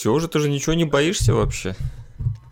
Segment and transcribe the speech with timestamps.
[0.00, 1.76] все уже, ты же ничего не боишься вообще?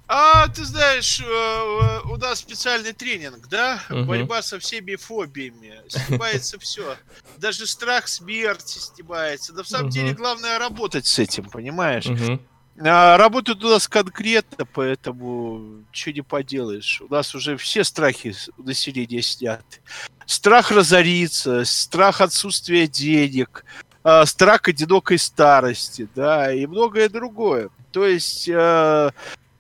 [0.06, 3.80] А, ты знаешь, э, у нас специальный тренинг, да?
[3.88, 4.04] Угу.
[4.04, 5.80] Борьба со всеми фобиями.
[5.88, 6.96] Снимается все.
[7.38, 9.54] Даже страх смерти снимается.
[9.54, 9.94] Но в самом угу.
[9.94, 12.04] деле главное работать с этим, понимаешь?
[12.04, 12.38] Угу.
[12.86, 17.00] А, работают у нас конкретно, поэтому что не поделаешь.
[17.00, 19.80] У нас уже все страхи населения сняты.
[20.26, 23.64] Страх разориться, страх отсутствия денег,
[24.02, 27.70] а, страх одинокой старости, да, и многое другое.
[27.92, 29.10] То есть э,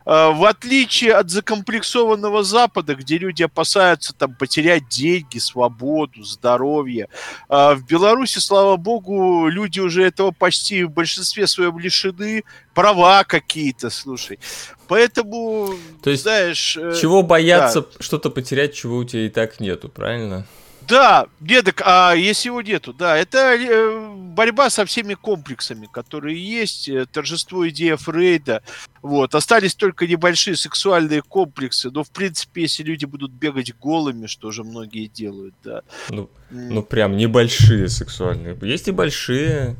[0.08, 7.08] Э, в отличие от закомплексованного Запада, где люди опасаются там потерять деньги, свободу, здоровье,
[7.50, 13.90] э, в Беларуси, слава богу, люди уже этого почти в большинстве своем лишены, права какие-то,
[13.90, 14.38] слушай.
[14.86, 16.78] Поэтому, То есть, знаешь...
[16.78, 17.88] Э, чего бояться да.
[18.00, 20.46] что-то потерять, чего у тебя и так нету, правильно?
[20.88, 26.88] Да, нет, а если его нету, да, это э, борьба со всеми комплексами, которые есть,
[26.88, 28.62] э, торжество идея Фрейда,
[29.02, 34.50] вот, остались только небольшие сексуальные комплексы, но, в принципе, если люди будут бегать голыми, что
[34.50, 35.82] же многие делают, да.
[36.08, 39.76] Ну, ну прям небольшие сексуальные, есть и большие,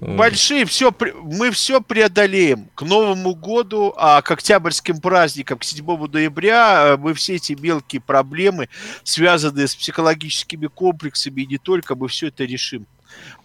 [0.00, 2.70] Большие, все, мы все преодолеем.
[2.74, 8.00] К Новому году, а к октябрьским праздникам, к 7 ноября, э, мы все эти мелкие
[8.00, 8.70] проблемы,
[9.04, 12.86] связанные с психологическими комплексами и не только, мы все это решим.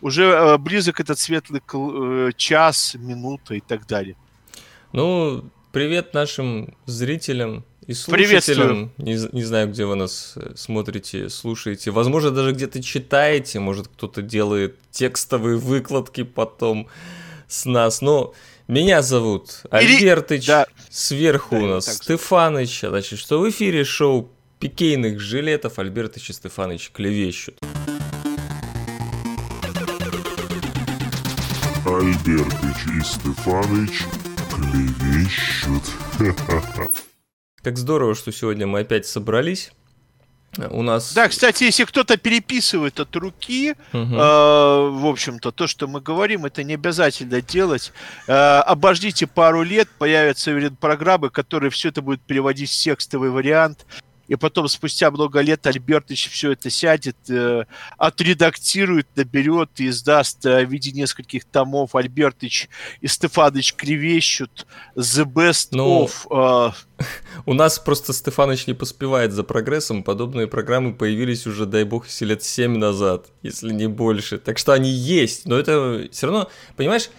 [0.02, 4.16] Уже э, близок этот светлый э, час, минута и так далее.
[4.94, 11.92] Ну, привет нашим зрителям, и слушателям, не, не знаю, где вы нас э, смотрите, слушаете,
[11.92, 16.88] возможно, даже где-то читаете, может, кто-то делает текстовые выкладки потом
[17.48, 18.34] с нас, но
[18.68, 20.66] меня зовут Альбертыч, да.
[20.90, 26.34] сверху да, у нас Стефаныч, а значит, что в эфире шоу пикейных жилетов Альбертыч и
[26.34, 27.60] Стефаныч клевещут.
[31.86, 34.06] Альбертыч и Стефаныч
[34.50, 35.84] клевещут.
[37.66, 39.72] Как здорово, что сегодня мы опять собрались.
[40.70, 41.16] У нас...
[41.16, 44.04] Да, кстати, если кто-то переписывает от руки, угу.
[44.04, 44.18] э,
[44.92, 47.92] в общем-то, то, что мы говорим, это не обязательно делать.
[48.28, 53.88] Э, обождите пару лет, появятся программы, которые все это будут переводить в текстовый вариант
[54.28, 57.66] и потом спустя много лет Альбертович все это сядет, э,
[57.98, 62.70] отредактирует, наберет и издаст э, в виде нескольких томов Альбертович
[63.02, 64.66] и Стефаныч кривещут
[64.96, 66.72] The Best ну, of...
[67.00, 67.04] Э...
[67.46, 72.44] У нас просто Стефаныч не поспевает за прогрессом, подобные программы появились уже, дай бог, лет
[72.44, 74.38] 7 назад, если не больше.
[74.38, 77.10] Так что они есть, но это все равно, понимаешь,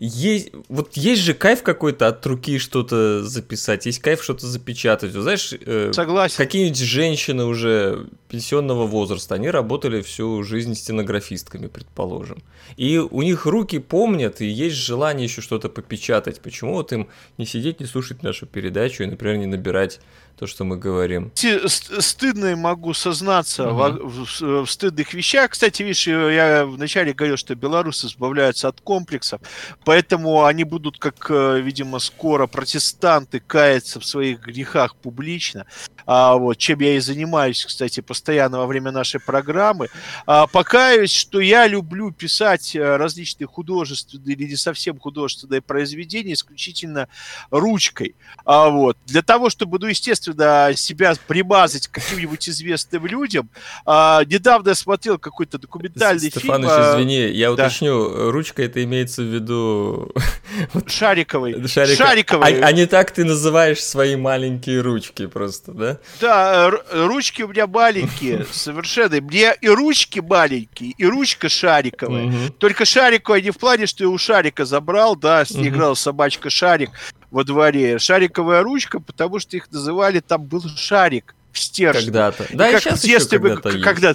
[0.00, 5.14] есть, вот есть же кайф какой-то от руки что-то записать, есть кайф что-то запечатать.
[5.14, 6.36] Вот, знаешь, э, Согласен.
[6.38, 12.42] какие-нибудь женщины уже пенсионного возраста, они работали всю жизнь стенографистками, предположим.
[12.78, 16.40] И у них руки помнят, и есть желание еще что-то попечатать.
[16.40, 20.00] Почему вот им не сидеть, не слушать нашу передачу и, например, не набирать
[20.40, 21.30] то, что мы говорим.
[21.34, 24.08] Стыдно могу сознаться угу.
[24.08, 25.50] в, в, в стыдных вещах.
[25.50, 29.42] Кстати, видишь, я вначале говорил, что белорусы избавляются от комплексов,
[29.90, 35.66] поэтому они будут, как, э, видимо, скоро протестанты каяться в своих грехах публично.
[36.06, 39.88] А, вот, чем я и занимаюсь, кстати, постоянно во время нашей программы.
[40.26, 47.08] А, покаюсь, что я люблю писать э, различные художественные или не совсем художественные произведения исключительно
[47.50, 48.14] ручкой.
[48.44, 53.50] А, вот, для того, чтобы, ну, естественно, себя примазать к каким-нибудь известным людям.
[53.84, 56.70] А, недавно я смотрел какой-то документальный Стефаныч, фильм.
[56.70, 57.64] Стефаныч, извини, я да.
[57.64, 59.79] уточню, ручка это имеется в виду...
[60.86, 61.66] Шариковый.
[61.68, 61.96] Шарик...
[61.96, 62.60] Шариковый.
[62.60, 65.98] А, а не так ты называешь свои маленькие ручки просто, да?
[66.20, 69.20] Да, ручки у меня маленькие, совершенно.
[69.20, 72.26] Мне и ручки маленькие, и ручка шариковая.
[72.26, 72.52] Угу.
[72.58, 75.76] Только шариковая не в плане, что я у шарика забрал, да, с ней угу.
[75.76, 76.90] играл собачка шарик
[77.30, 77.98] во дворе.
[77.98, 82.04] Шариковая ручка, потому что их называли, там был шарик в стержне.
[82.04, 82.46] Когда-то.
[82.52, 84.14] Да, и, и сейчас в детстве когда-то когда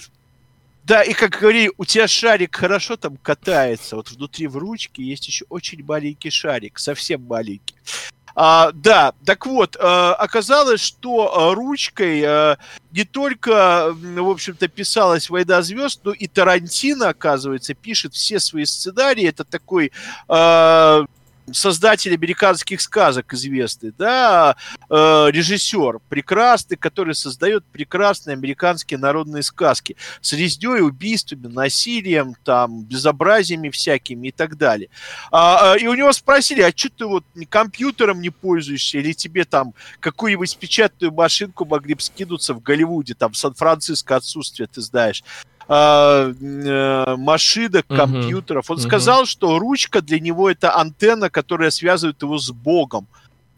[0.86, 3.96] Да, и как говорили, у тебя шарик хорошо там катается.
[3.96, 7.76] Вот внутри в ручке есть еще очень маленький шарик, совсем маленький.
[8.36, 12.58] А, да, так вот, а, оказалось, что а, ручкой а,
[12.92, 19.28] не только, в общем-то, писалась «Война звезд», но и Тарантино, оказывается, пишет все свои сценарии.
[19.28, 19.92] Это такой
[21.52, 24.56] создатель американских сказок известный, да,
[24.90, 33.70] э, режиссер прекрасный, который создает прекрасные американские народные сказки с резней, убийствами, насилием, там, безобразиями
[33.70, 34.90] всякими и так далее.
[35.32, 39.46] А, а, и у него спросили, а что ты вот компьютером не пользуешься, или тебе
[39.46, 45.24] там какую-нибудь печатную машинку могли бы скинуться в Голливуде, там, Сан-Франциско отсутствие, ты знаешь.
[45.68, 48.70] Э, э, машинок, компьютеров.
[48.72, 53.08] Он сказал, что ручка для него это антенна, которая связывает его с Богом.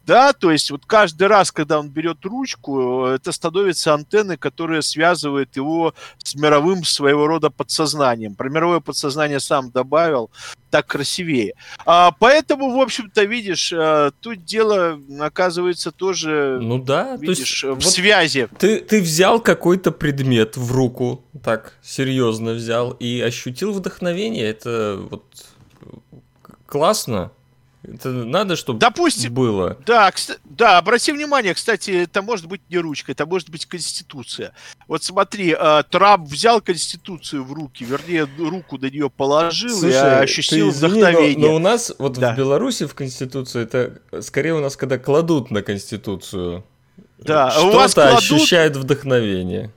[0.08, 5.54] Да, то есть вот каждый раз, когда он берет ручку, это становится антенной, которая связывает
[5.56, 8.34] его с мировым своего рода подсознанием.
[8.34, 10.30] Про мировое подсознание сам добавил,
[10.70, 11.52] так красивее.
[11.84, 17.80] А, поэтому, в общем-то, видишь, а, тут дело, оказывается, тоже ну да, видишь, то есть,
[17.80, 18.48] в вот связи.
[18.58, 24.48] Ты, ты взял какой-то предмет в руку, так серьезно взял, и ощутил вдохновение.
[24.48, 25.24] Это вот
[26.64, 27.30] классно.
[27.82, 29.78] Это надо, чтобы Допустим, было.
[29.86, 34.52] Да, кстати, да, обрати внимание, кстати, это может быть не ручка, это может быть Конституция.
[34.88, 40.22] Вот смотри, э, Трамп взял Конституцию в руки, вернее, руку на нее положил Слушай, и
[40.22, 41.38] ощутил извини, вдохновение.
[41.38, 42.34] Но, но у нас, вот да.
[42.34, 46.64] в Беларуси в Конституцию, это скорее у нас, когда кладут на Конституцию.
[47.18, 48.18] Да, что-то у вас кладут...
[48.18, 49.72] ощущает вдохновение.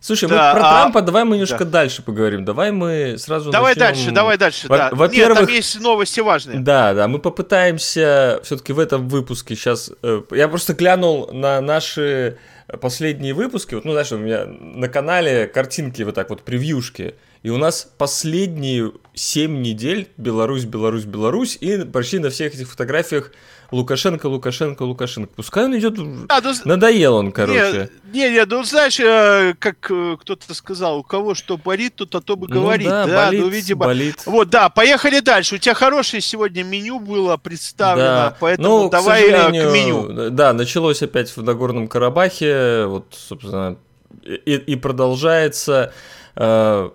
[0.00, 0.72] Слушай, да, мы про а...
[0.72, 1.70] Трампа давай мы немножко да.
[1.70, 2.44] дальше поговорим.
[2.44, 3.86] Давай мы сразу Давай начнем...
[3.86, 4.68] дальше, давай дальше.
[4.68, 4.90] Во- да.
[4.92, 6.58] Во-первых, Нет, там есть новости важные.
[6.60, 9.90] Да, да, мы попытаемся все-таки в этом выпуске сейчас.
[10.02, 12.38] Э, я просто глянул на наши
[12.80, 13.74] последние выпуски.
[13.74, 17.14] Вот, ну, знаешь, у меня на канале картинки вот так вот, превьюшки.
[17.42, 21.56] И у нас последние 7 недель Беларусь, Беларусь, Беларусь.
[21.60, 23.32] И почти на всех этих фотографиях
[23.70, 25.32] Лукашенко, Лукашенко, Лукашенко.
[25.36, 25.98] Пускай он идет.
[26.28, 27.90] А, ну, Надоел он, короче.
[28.12, 32.20] Не, не, ну знаешь, э, как э, кто-то сказал, у кого что болит, тот о
[32.20, 32.88] том и ну, говорит.
[32.88, 33.84] Да, да болит, ну, видимо.
[33.86, 34.22] Болит.
[34.26, 35.54] Вот, да, поехали дальше.
[35.54, 38.36] У тебя хорошее сегодня меню было представлено, да.
[38.40, 40.30] поэтому ну, давай к, э, к меню.
[40.30, 43.76] Да, началось опять в Нагорном Карабахе, вот, собственно,
[44.24, 45.92] и, и продолжается.
[46.34, 46.90] Э,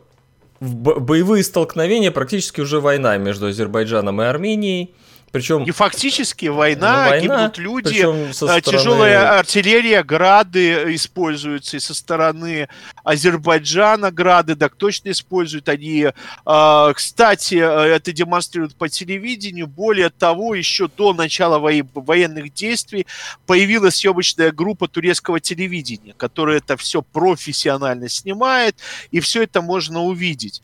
[0.60, 4.94] боевые столкновения, практически уже война между Азербайджаном и Арменией.
[5.36, 5.64] Причем...
[5.66, 8.62] И фактически война, ну, война гибнут люди, э, стороны...
[8.62, 12.70] тяжелая артиллерия, грады используются и со стороны
[13.04, 16.08] Азербайджана грады, так точно используют они.
[16.46, 19.68] Э, кстати, э, это демонстрируют по телевидению.
[19.68, 23.06] Более того, еще до начала военных действий
[23.46, 28.78] появилась съемочная группа турецкого телевидения, которая это все профессионально снимает,
[29.12, 30.62] и все это можно увидеть.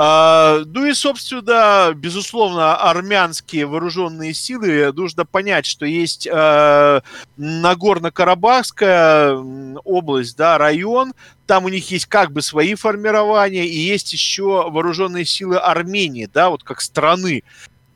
[0.00, 7.00] А, ну и, собственно, безусловно, армянские вооруженные силы, нужно понять, что есть э,
[7.36, 11.14] Нагорно-Карабахская область, да, район,
[11.48, 16.50] там у них есть как бы свои формирования, и есть еще вооруженные силы Армении, да,
[16.50, 17.42] вот как страны.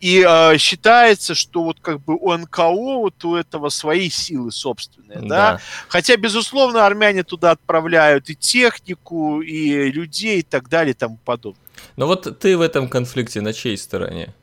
[0.01, 5.21] И э, считается, что вот как бы у НКО вот у этого свои силы собственные,
[5.21, 5.29] да.
[5.29, 5.61] да.
[5.87, 11.63] Хотя, безусловно, армяне туда отправляют и технику, и людей, и так далее, и тому подобное.
[11.97, 14.35] Но вот ты в этом конфликте на чьей стороне?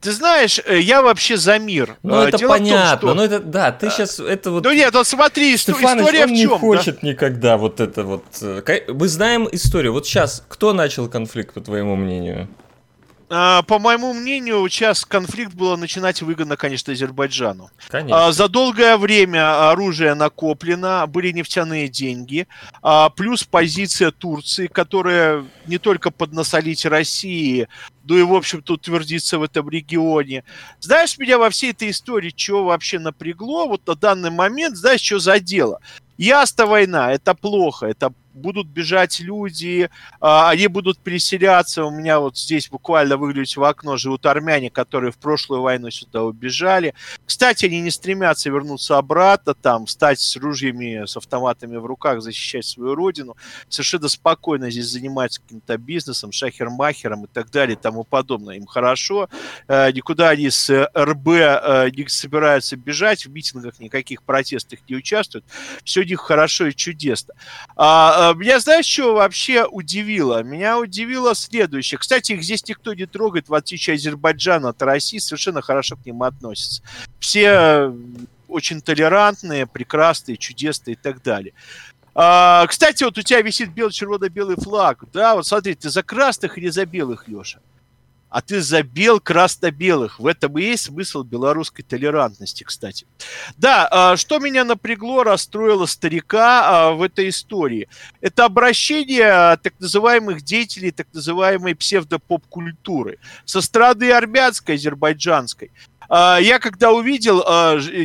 [0.00, 1.96] Ты знаешь, э, я вообще за мир.
[2.04, 2.96] Ну, э, это Дело понятно.
[3.00, 3.14] Том, что...
[3.14, 4.64] Ну, это, да, ты сейчас, это вот...
[4.64, 7.08] Ну, нет, вот смотри, Стефаныч, история он в чем, не хочет да?
[7.08, 8.24] никогда вот это вот...
[8.40, 9.92] Э, мы знаем историю.
[9.92, 12.48] Вот сейчас, кто начал конфликт, по твоему мнению?
[13.30, 17.70] А, по моему мнению, сейчас конфликт было начинать выгодно, конечно, Азербайджану.
[17.88, 18.26] Конечно.
[18.26, 22.46] А, за долгое время оружие накоплено, были нефтяные деньги,
[22.82, 27.68] а, плюс позиция Турции, которая не только поднасолить России,
[28.04, 30.44] но и, в общем-то, утвердиться в этом регионе.
[30.80, 35.18] Знаешь, меня во всей этой истории что вообще напрягло вот на данный момент, знаешь, что
[35.18, 35.80] за дело?
[36.16, 39.90] Ясно война, это плохо, это будут бежать люди,
[40.20, 41.84] а, они будут переселяться.
[41.84, 46.22] У меня вот здесь буквально выглядеть в окно живут армяне, которые в прошлую войну сюда
[46.22, 46.94] убежали.
[47.26, 52.64] Кстати, они не стремятся вернуться обратно, там, стать с ружьями, с автоматами в руках, защищать
[52.64, 53.36] свою родину.
[53.68, 58.56] Совершенно спокойно здесь занимаются каким-то бизнесом, шахермахером и так далее и тому подобное.
[58.56, 59.28] Им хорошо.
[59.66, 65.44] Э, никуда они с РБ э, не собираются бежать, в митингах никаких протестах не участвуют.
[65.84, 67.34] Все у них хорошо и чудесно.
[67.76, 70.42] А, а, меня, знаешь, что вообще удивило?
[70.42, 71.98] Меня удивило следующее.
[71.98, 76.06] Кстати, их здесь никто не трогает, в отличие от Азербайджана, от России, совершенно хорошо к
[76.06, 76.82] ним относятся.
[77.20, 77.92] Все
[78.48, 81.52] очень толерантные, прекрасные, чудесные и так далее.
[82.14, 85.04] А, кстати, вот у тебя висит бело-червоно-белый флаг.
[85.12, 87.60] Да, вот смотри, ты за красных или за белых, Леша?
[88.30, 90.18] А ты забел красно-белых.
[90.18, 93.06] В этом и есть смысл белорусской толерантности, кстати.
[93.56, 97.88] Да, а, что меня напрягло, расстроило старика а, в этой истории?
[98.20, 105.70] Это обращение так называемых деятелей так называемой псевдопоп-культуры со стороны армянской, азербайджанской.
[106.08, 107.42] А, я когда увидел,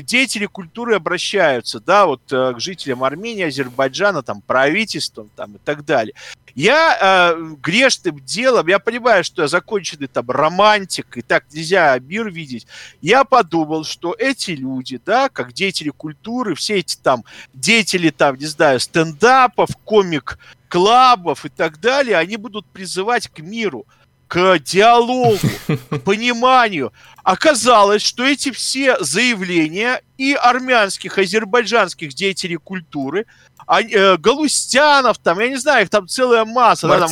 [0.01, 6.13] деятели культуры обращаются, да, вот к жителям Армении, Азербайджана, там, правительством, там, и так далее.
[6.55, 12.29] Я э, грешным делом, я понимаю, что я законченный там романтик, и так нельзя мир
[12.29, 12.67] видеть.
[13.01, 17.23] Я подумал, что эти люди, да, как деятели культуры, все эти там
[17.55, 23.85] деятели там, не знаю, стендапов, комик клабов и так далее, они будут призывать к миру
[24.33, 25.37] к диалогу,
[25.67, 26.91] к пониманию.
[27.23, 33.27] Оказалось, что эти все заявления и армянских, азербайджанских деятелей культуры,
[33.67, 36.87] а, э, Галустянов, там, я не знаю, их там целая масса.
[36.87, 37.09] Да, там,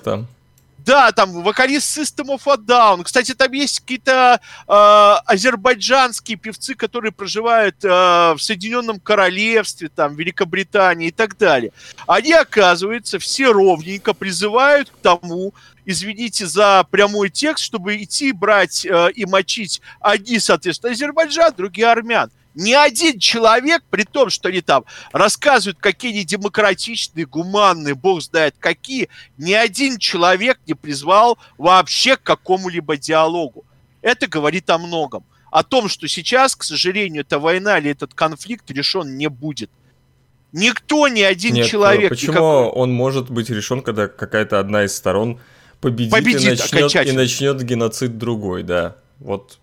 [0.00, 0.26] там.
[0.84, 3.04] Да, там вокалист System of a Down.
[3.04, 4.38] Кстати, там есть какие-то
[4.68, 4.72] э,
[5.24, 11.72] азербайджанские певцы, которые проживают э, в Соединенном Королевстве, там, Великобритании и так далее.
[12.06, 15.54] Они, оказывается, все ровненько призывают к тому,
[15.86, 22.30] извините за прямой текст, чтобы идти брать э, и мочить одни, соответственно, Азербайджан, другие армян.
[22.54, 28.54] Ни один человек, при том, что они там рассказывают, какие они демократичные, гуманные, бог знает
[28.58, 29.08] какие,
[29.38, 33.64] ни один человек не призвал вообще к какому-либо диалогу.
[34.02, 35.24] Это говорит о многом.
[35.50, 39.70] О том, что сейчас, к сожалению, эта война или этот конфликт решен не будет.
[40.52, 42.10] Никто, ни один Нет, человек...
[42.10, 42.82] Почему никакой...
[42.82, 45.40] он может быть решен, когда какая-то одна из сторон
[45.80, 48.96] победит, победит и, начнет, и начнет геноцид другой, да.
[49.18, 49.58] Вот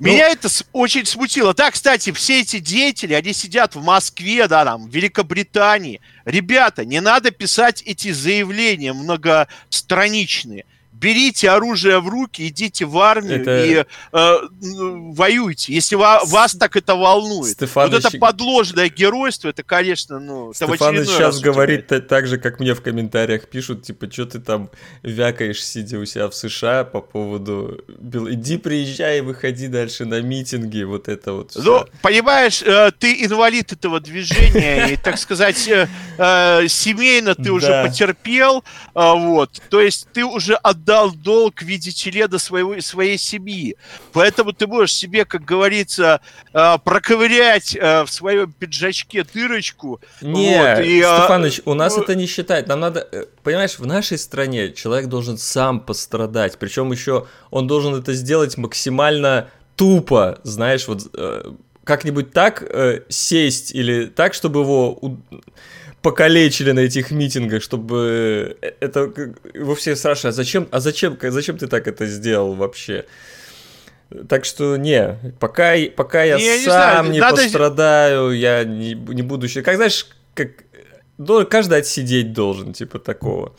[0.00, 1.54] Меня ну, это очень смутило.
[1.54, 6.00] Да, кстати, все эти деятели, они сидят в Москве, да, там, в Великобритании.
[6.24, 13.64] Ребята, не надо писать эти заявления многостраничные берите оружие в руки, идите в армию это...
[13.64, 14.36] и э,
[15.12, 17.52] воюйте, если вас, вас так это волнует.
[17.52, 17.92] Стефаныч...
[17.92, 20.52] Вот это подложное геройство, это, конечно, ну...
[20.54, 24.70] Стефаныч сейчас говорит так, так же, как мне в комментариях пишут, типа, что ты там
[25.02, 27.82] вякаешь, сидя у себя в США по поводу...
[28.30, 31.62] Иди, приезжай, выходи дальше на митинги, вот это вот все.
[31.62, 37.84] Ну, понимаешь, э, ты инвалид этого движения, и, так сказать, э, э, семейно ты уже
[37.84, 43.76] потерпел, вот, то есть ты уже от отдал долг в виде члена своего, своей семьи.
[44.12, 46.20] Поэтому ты можешь себе, как говорится,
[46.52, 50.00] э, проковырять э, в своем пиджачке дырочку.
[50.20, 52.02] Не, вот, и, а, Стефаныч, у нас ну...
[52.02, 52.68] это не считать.
[52.68, 56.58] Нам надо, э, понимаешь, в нашей стране человек должен сам пострадать.
[56.58, 61.10] Причем еще он должен это сделать максимально тупо, знаешь, вот
[61.84, 64.98] как-нибудь так э, сесть или так, чтобы его
[66.04, 69.10] покалечили на этих митингах, чтобы э, это
[69.54, 73.06] его все спрашивают, а зачем, а зачем, зачем ты так это сделал вообще?
[74.28, 77.42] Так что не, пока, пока я, не, сам не, знаю, не надо...
[77.42, 79.48] пострадаю, я не, не буду...
[79.64, 80.50] Как знаешь, как
[81.48, 83.56] каждый отсидеть должен, типа такого.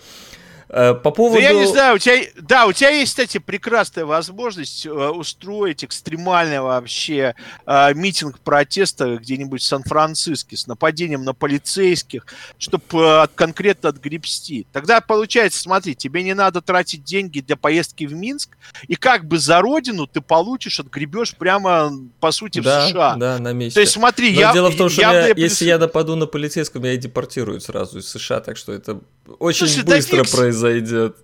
[0.75, 1.41] Э, по поводу...
[1.41, 5.85] Да я не знаю, у тебя, да, у тебя есть, кстати, прекрасная возможность э, устроить
[5.85, 7.33] экстремальный вообще
[7.65, 12.25] э, митинг протеста где-нибудь в Сан-Франциско с нападением на полицейских,
[12.57, 14.67] чтобы конкретно отгребсти.
[14.73, 18.57] Тогда получается, смотри, тебе не надо тратить деньги для поездки в Минск,
[18.89, 23.15] и как бы за родину ты получишь, отгребешь прямо, по сути, да, в США.
[23.15, 23.75] Да, на месте.
[23.75, 24.51] То есть смотри, Но я...
[24.51, 28.09] Дело в том, что я, я, если я нападу на полицейского, меня депортируют сразу из
[28.09, 28.99] США, так что это
[29.39, 31.17] очень Слушай, быстро да произойдет.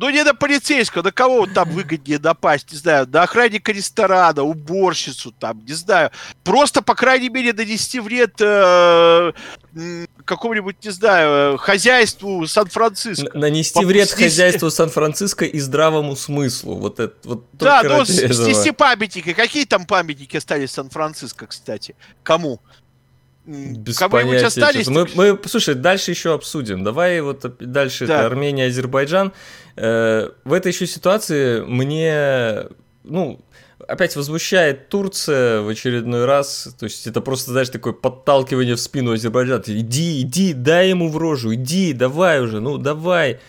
[0.00, 5.30] Ну, не до полицейского, до кого там выгоднее допасть, не знаю, до охранника ресторана, уборщицу,
[5.32, 6.10] там, не знаю.
[6.42, 9.32] Просто, по крайней мере, донести вред э,
[10.24, 13.36] какому-нибудь, не знаю, хозяйству Сан-Франциско.
[13.36, 14.24] Нанести вред снести...
[14.24, 16.76] хозяйству Сан-Франциско и здравому смыслу.
[16.76, 19.34] Вот это вот Да, ну, снести памятники.
[19.34, 21.94] Какие там памятники остались в Сан-Франциско, кстати?
[22.22, 22.60] Кому?
[23.46, 24.46] Без понятия.
[24.46, 26.84] Остались, мы, мы, слушай, дальше еще обсудим.
[26.84, 28.18] Давай вот дальше да.
[28.18, 29.32] это Армения, Азербайджан.
[29.76, 32.66] Э, в этой еще ситуации мне,
[33.02, 33.40] ну,
[33.88, 36.74] опять возмущает Турция в очередной раз.
[36.78, 39.62] То есть это просто, знаешь, такое подталкивание в спину Азербайджана.
[39.66, 43.40] Иди, иди, дай ему в рожу, иди, давай уже, ну давай.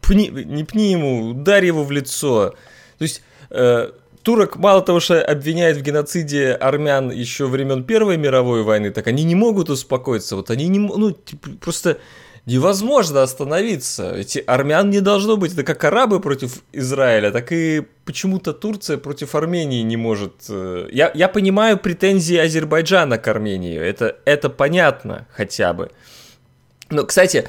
[0.00, 2.54] Пни, не пни ему, ударь его в лицо.
[2.98, 3.90] То есть э,
[4.22, 9.24] турок мало того, что обвиняют в геноциде армян еще времен Первой мировой войны, так они
[9.24, 10.36] не могут успокоиться.
[10.36, 11.98] Вот они не ну, типа, просто
[12.46, 14.14] невозможно остановиться.
[14.14, 15.52] Эти армян не должно быть.
[15.52, 20.32] Это как арабы против Израиля, так и почему-то Турция против Армении не может.
[20.48, 23.78] Э, я, я понимаю претензии Азербайджана к Армении.
[23.78, 25.90] Это, это понятно хотя бы.
[26.90, 27.48] Но, кстати,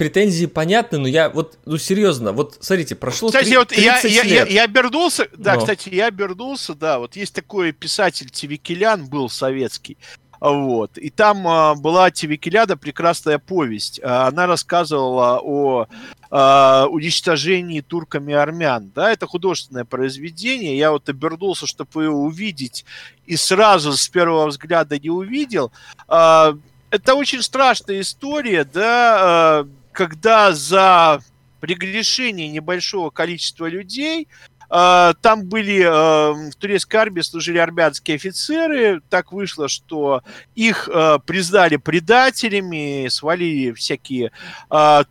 [0.00, 4.22] претензии понятны, но я вот, ну серьезно, вот смотрите, прошло Кстати, 3, вот я, я,
[4.22, 5.60] я, я обернулся, да, но.
[5.60, 9.98] кстати, я обернулся, да, вот есть такой писатель Тевикелян был советский,
[10.40, 10.96] вот.
[10.96, 14.00] И там а, была Тевикеляда прекрасная повесть.
[14.02, 15.86] А, она рассказывала о
[16.30, 18.90] а, уничтожении турками армян.
[18.94, 20.78] Да, это художественное произведение.
[20.78, 22.86] Я вот обернулся, чтобы его увидеть,
[23.26, 25.72] и сразу с первого взгляда не увидел.
[26.08, 26.56] А,
[26.90, 31.20] это очень страшная история, да, а, когда за
[31.60, 34.28] прегрешение небольшого количества людей
[34.70, 39.02] э, там были э, в турецкой армии служили армянские офицеры.
[39.10, 40.22] Так вышло, что
[40.54, 44.32] их э, признали предателями, свалили всякие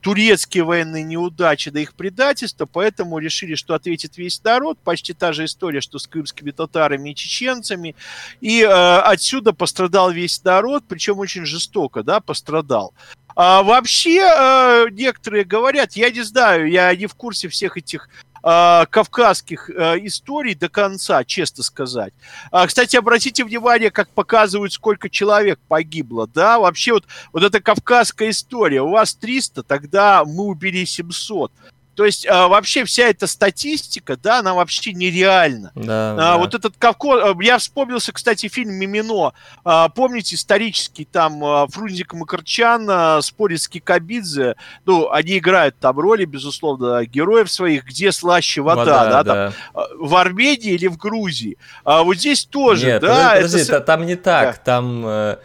[0.01, 4.79] турецкие военные неудачи до их предательства, поэтому решили, что ответит весь народ.
[4.83, 7.95] Почти та же история, что с крымскими татарами и чеченцами.
[8.41, 12.93] И отсюда пострадал весь народ, причем очень жестоко, да, пострадал.
[13.41, 18.09] А вообще, э, некоторые говорят, я не знаю, я не в курсе всех этих
[18.43, 22.11] э, кавказских э, историй до конца, честно сказать.
[22.51, 28.31] А, кстати, обратите внимание, как показывают, сколько человек погибло, да, вообще вот, вот эта кавказская
[28.31, 31.53] история, у вас 300, тогда мы убили 700.
[31.99, 35.73] То есть а, вообще вся эта статистика, да, она вообще нереальна.
[35.75, 36.37] Да, а, да.
[36.37, 37.35] Вот этот Кавко...
[37.41, 39.33] Я вспомнился, кстати, фильм «Мимино».
[39.65, 44.55] А, помните, исторический, там а, Фрунзик Макарчан, а, спорит с Кикабидзе.
[44.85, 49.53] Ну, они играют там роли, безусловно, героев своих, где слаще вода, вода да, да.
[49.73, 51.57] Там, в Армении или в Грузии.
[51.83, 53.33] А вот здесь тоже, Нет, да.
[53.35, 53.81] Подожди, это...
[53.81, 54.61] там не так, да.
[54.63, 55.05] там...
[55.05, 55.37] Э...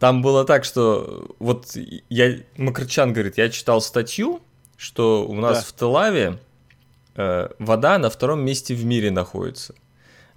[0.00, 1.68] Там было так, что вот
[2.08, 4.42] я Макарчан говорит, я читал статью,
[4.76, 5.64] что у нас да.
[5.64, 6.38] в Телаве
[7.14, 9.74] э, вода на втором месте в мире находится.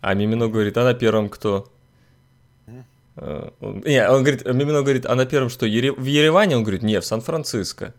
[0.02, 1.70] А Мимино говорит, а на первом кто?
[3.18, 5.66] Э, он, не, он говорит, Мимино говорит, а на первом что?
[5.66, 6.56] Ере, в Ереване?
[6.56, 7.94] Он говорит, не, в Сан-Франциско.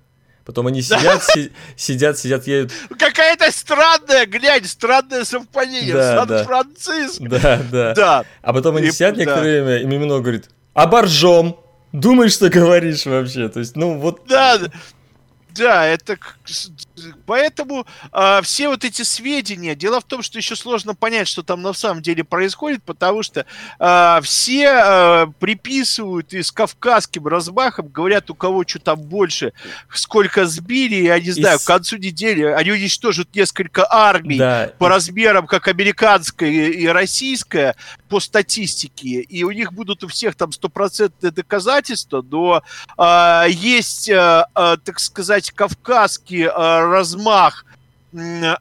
[0.46, 2.72] Потом они сидят, си, сидят, сидят, едут.
[2.98, 5.94] Какая-то странная, глянь, странное совпадение.
[5.94, 7.28] Да, Сан-Франциско.
[7.28, 8.24] Да, да, да.
[8.42, 9.20] А потом они и, сидят да.
[9.20, 11.60] некоторое время, и Мимино говорит, а боржом?
[11.92, 13.48] Думаешь, что говоришь вообще?
[13.48, 14.22] То есть, ну вот...
[14.28, 14.58] Да,
[15.54, 16.18] да, это
[17.26, 19.74] поэтому э, все вот эти сведения.
[19.74, 23.46] Дело в том, что еще сложно понять, что там на самом деле происходит, потому что
[23.78, 29.52] э, все э, приписывают и с кавказским размахом говорят, у кого что там больше,
[29.92, 34.72] сколько сбили, я не знаю, и к концу недели они уничтожат несколько армий да.
[34.78, 37.74] по размерам, как американская и российская
[38.10, 42.62] по статистике, и у них будут у всех там стопроцентные доказательства, но
[42.98, 47.64] э, есть, э, э, так сказать, кавказский э, размах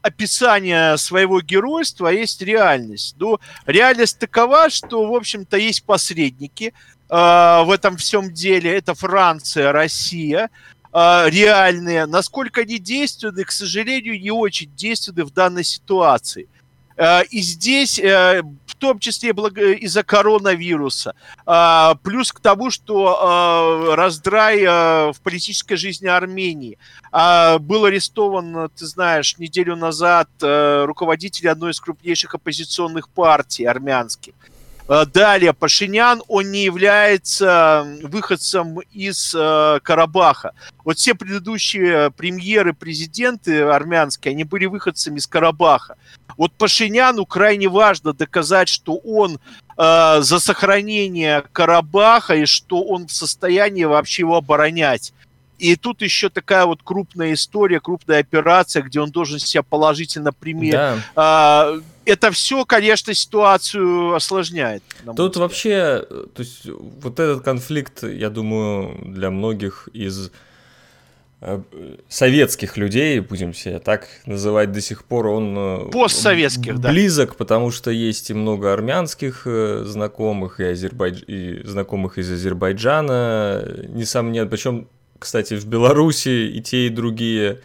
[0.04, 3.16] описания своего геройства, а есть реальность.
[3.18, 6.72] Но реальность такова, что, в общем-то, есть посредники
[7.10, 8.78] э, в этом всем деле.
[8.78, 10.52] Это Франция, Россия,
[10.94, 12.06] э, реальные.
[12.06, 16.48] Насколько они действенны, к сожалению, не очень действенны в данной ситуации.
[16.96, 18.44] Э, и здесь э,
[18.80, 21.14] том числе из-за коронавируса.
[21.46, 26.78] А, плюс к тому, что а, раздрай а, в политической жизни Армении.
[27.12, 34.34] Был арестован, ты знаешь, неделю назад руководитель одной из крупнейших оппозиционных партий армянских.
[35.14, 40.54] Далее, Пашинян, он не является выходцем из э, Карабаха.
[40.84, 45.96] Вот все предыдущие премьеры, президенты армянские, они были выходцами из Карабаха.
[46.38, 49.40] Вот Пашиняну крайне важно доказать, что он
[49.78, 55.14] э, за сохранение Карабаха и что он в состоянии вообще его оборонять.
[55.60, 60.72] И тут еще такая вот крупная история, крупная операция, где он должен себя положительно применить.
[60.72, 60.98] Да.
[61.16, 64.84] А, это все, конечно, ситуацию осложняет.
[65.16, 70.32] Тут вообще, то есть вот этот конфликт, я думаю, для многих из
[71.42, 71.62] Э,
[72.10, 77.36] советских людей, будем себя так называть до сих пор, он э, постсоветских, близок, да.
[77.38, 81.24] потому что есть и много армянских э, знакомых и, Азербайдж...
[81.28, 87.62] и знакомых из Азербайджана, несомненно, причем, кстати, в Беларуси и те, и другие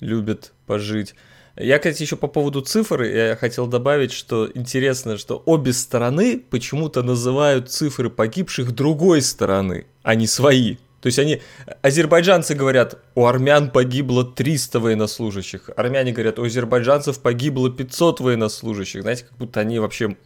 [0.00, 1.14] любят пожить.
[1.60, 7.02] Я, кстати, еще по поводу цифр, я хотел добавить, что интересно, что обе стороны почему-то
[7.02, 10.76] называют цифры погибших другой стороны, а не свои.
[11.00, 11.42] То есть они,
[11.82, 19.24] азербайджанцы говорят, у армян погибло 300 военнослужащих, армяне говорят, у азербайджанцев погибло 500 военнослужащих, знаете,
[19.24, 20.16] как будто они вообще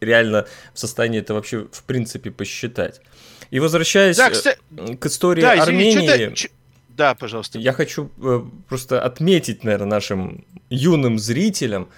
[0.00, 3.00] реально в состоянии это вообще в принципе посчитать.
[3.50, 4.58] И возвращаясь да, кстати,
[4.98, 6.34] к истории да, Армении...
[6.96, 7.58] Да, пожалуйста.
[7.58, 11.88] Я хочу э, просто отметить, наверное, нашим юным зрителям,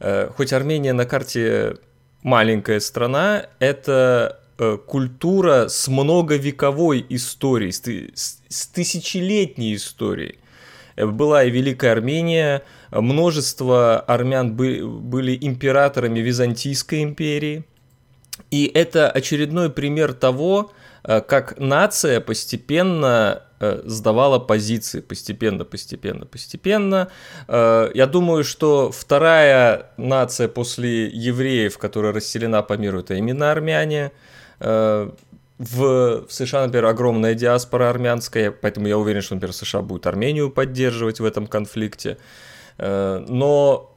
[0.00, 1.76] э, хоть Армения на карте
[2.22, 10.38] маленькая страна, это Э, культура с многовековой историей, с, с тысячелетней историей.
[10.96, 12.62] Была и Великая Армения,
[12.92, 17.64] множество армян были, императорами Византийской империи.
[18.52, 20.70] И это очередной пример того,
[21.02, 23.42] как нация постепенно
[23.84, 27.08] сдавала позиции постепенно, постепенно, постепенно.
[27.48, 34.12] Я думаю, что вторая нация после евреев, которая расселена по миру, это именно армяне.
[34.62, 35.10] Э,
[35.58, 41.20] в США, например, огромная диаспора армянская, поэтому я уверен, что, например, США будет Армению поддерживать
[41.20, 42.18] в этом конфликте.
[42.78, 43.94] Э, но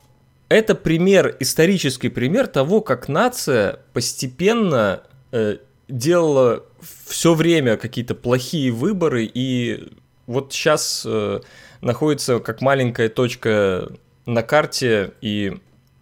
[0.49, 6.65] это пример, исторический пример того, как нация постепенно э, делала
[7.05, 9.91] все время какие-то плохие выборы, и
[10.27, 11.41] вот сейчас э,
[11.81, 13.89] находится как маленькая точка
[14.25, 15.59] на карте, и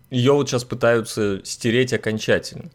[0.10, 2.70] ее вот сейчас пытаются стереть окончательно.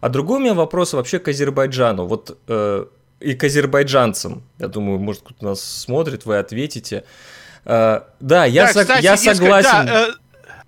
[0.00, 2.06] А другой у меня вопрос вообще к Азербайджану.
[2.06, 2.86] Вот э,
[3.20, 4.42] и к азербайджанцам.
[4.58, 7.04] Я думаю, может, кто-то нас смотрит, вы ответите.
[7.64, 9.86] Э, да, я, да, со- кстати, я согласен.
[9.86, 10.12] Да, э,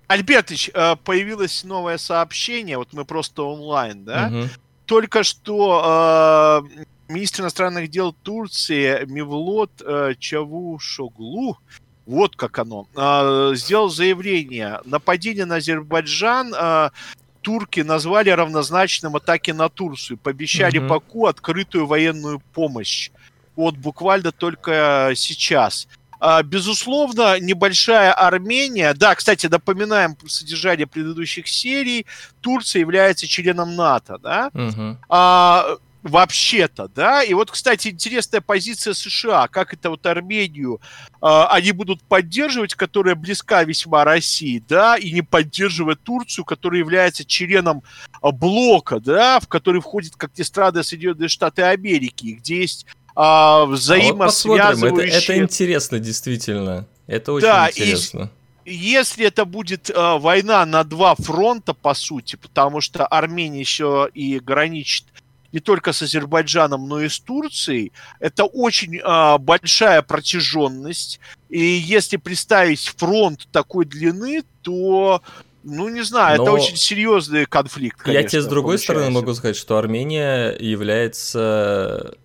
[0.07, 4.29] Альбертович, э, появилось новое сообщение, вот мы просто онлайн, да?
[4.31, 4.49] Угу.
[4.85, 11.57] Только что э, министр иностранных дел Турции Мивлот э, Чавушоглу
[12.05, 12.87] вот как оно.
[12.95, 14.79] Э, сделал заявление.
[14.85, 16.89] Нападение на Азербайджан э,
[17.41, 20.17] турки назвали равнозначным атаке на Турцию.
[20.17, 20.87] Пообещали угу.
[20.87, 23.11] Баку открытую военную помощь.
[23.55, 25.87] Вот буквально только сейчас.
[26.43, 28.93] Безусловно, небольшая Армения.
[28.93, 32.05] Да, кстати, напоминаем содержание предыдущих серий.
[32.41, 34.49] Турция является членом НАТО, да?
[34.53, 34.97] Угу.
[35.09, 37.23] А, вообще-то, да.
[37.23, 40.81] И вот, кстати, интересная позиция США, как это вот Армению
[41.21, 47.23] э, они будут поддерживать, которая близка весьма России, да, и не поддерживая Турцию, которая является
[47.25, 47.83] членом
[48.21, 53.65] э, блока, да, в который входит, как ни странно, Соединенные Штаты Америки, где есть а,
[53.65, 54.89] взаимосвязывающие...
[54.89, 56.87] А вот это, это интересно, действительно.
[57.07, 58.31] Это очень да, интересно.
[58.65, 64.09] И если это будет э, война на два фронта, по сути, потому что Армения еще
[64.13, 65.05] и граничит
[65.51, 71.19] не только с Азербайджаном, но и с Турцией, это очень э, большая протяженность.
[71.49, 75.21] И если представить фронт такой длины, то
[75.63, 78.21] ну, не знаю, Но это очень серьезный конфликт, конечно.
[78.21, 78.85] Я тебе с другой получается.
[78.85, 82.15] стороны могу сказать, что Армения является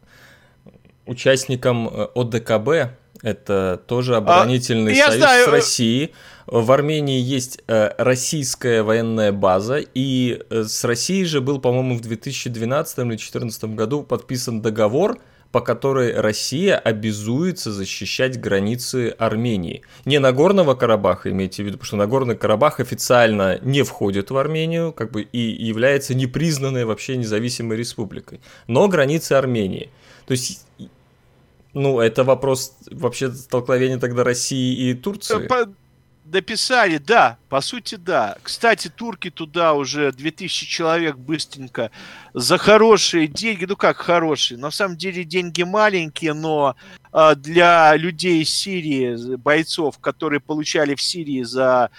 [1.09, 5.45] участником э, ОДКБ, это тоже а, оборонительный а, союз знаю.
[5.47, 6.13] с Россией.
[6.47, 12.01] В Армении есть э, российская военная база, и э, с Россией же был, по-моему, в
[12.01, 15.19] 2012 или 2014 году подписан договор,
[15.51, 19.83] по которой Россия обязуется защищать границы Армении.
[20.05, 24.93] Не Нагорного Карабаха, имейте в виду, потому что Нагорный Карабах официально не входит в Армению,
[24.93, 29.91] как бы и является непризнанной вообще независимой республикой, но границы Армении.
[30.27, 30.67] То есть
[31.79, 35.47] ну, это вопрос вообще столкновения тогда России и Турции.
[35.47, 35.69] По
[36.25, 38.37] дописали, да, по сути, да.
[38.43, 41.91] Кстати, турки туда уже 2000 человек быстренько
[42.35, 46.77] за хорошие деньги, ну как хорошие, на самом деле деньги маленькие, но
[47.13, 51.91] э, для людей из Сирии, бойцов, которые получали в Сирии за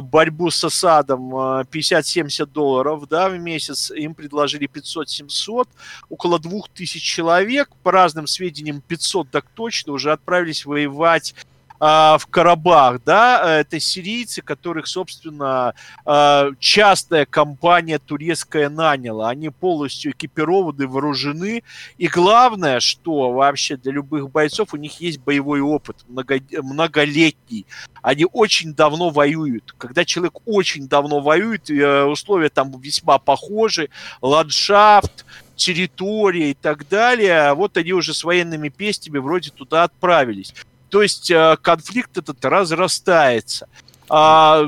[0.00, 5.68] борьбу с осадом э, 50-70 долларов да, в месяц, им предложили 500-700,
[6.08, 13.02] около 2000 человек, по разным сведениям 500 так точно, уже отправились воевать а, в Карабах,
[13.04, 19.30] да, это сирийцы, которых, собственно, а, частная компания турецкая наняла.
[19.30, 21.62] Они полностью экипированы, вооружены.
[21.98, 27.66] И главное, что вообще для любых бойцов, у них есть боевой опыт много, многолетний.
[28.02, 29.74] Они очень давно воюют.
[29.78, 33.90] Когда человек очень давно воюет, э, условия там весьма похожи,
[34.22, 35.24] ландшафт,
[35.56, 40.54] территория и так далее, вот они уже с военными пестями вроде туда отправились.
[40.90, 43.68] То есть э, конфликт этот разрастается.
[44.08, 44.66] А,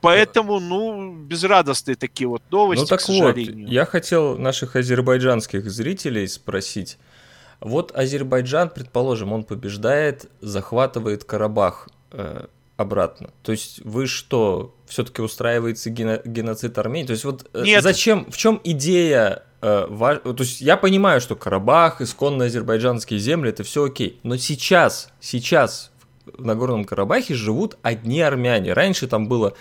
[0.00, 3.64] поэтому, ну, безрадостные такие вот новости, ну, так к сожалению.
[3.66, 6.98] Вот, я хотел наших азербайджанских зрителей спросить.
[7.60, 13.30] Вот Азербайджан, предположим, он побеждает, захватывает Карабах э, обратно.
[13.42, 17.06] То есть вы что, все-таки устраивается гено- геноцид Армении?
[17.06, 17.82] То есть вот э, Нет.
[17.82, 23.84] зачем, в чем идея то есть я понимаю, что Карабах, исконно азербайджанские земли, это все
[23.84, 24.20] окей.
[24.22, 25.90] Но сейчас, сейчас
[26.26, 28.72] в Нагорном Карабахе живут одни армяне.
[28.72, 29.54] Раньше там было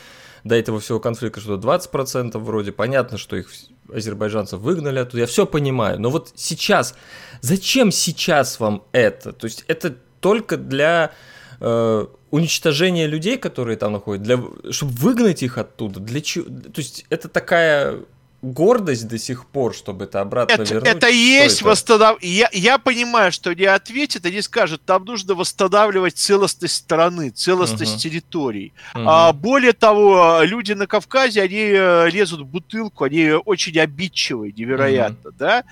[0.43, 2.71] до этого всего конфликта что 20% вроде.
[2.71, 3.49] Понятно, что их
[3.91, 5.21] азербайджанцев выгнали оттуда.
[5.21, 5.99] Я все понимаю.
[5.99, 6.95] Но вот сейчас,
[7.41, 9.33] зачем сейчас вам это?
[9.33, 11.11] То есть это только для
[11.59, 15.99] э, уничтожения людей, которые там находятся, для, чтобы выгнать их оттуда.
[15.99, 16.45] Для чего?
[16.45, 18.01] То есть это такая
[18.41, 20.89] гордость до сих пор, чтобы это обратно это, вернуть?
[20.89, 22.21] Это есть восстанов...
[22.21, 27.99] я, я понимаю, что они ответят, они скажут, там нужно восстанавливать целостность страны, целостность угу.
[28.01, 28.73] территорий.
[28.93, 29.03] Угу.
[29.07, 35.29] А, более того, люди на Кавказе, они э, лезут в бутылку, они очень обидчивые, невероятно,
[35.29, 35.37] угу.
[35.37, 35.63] да?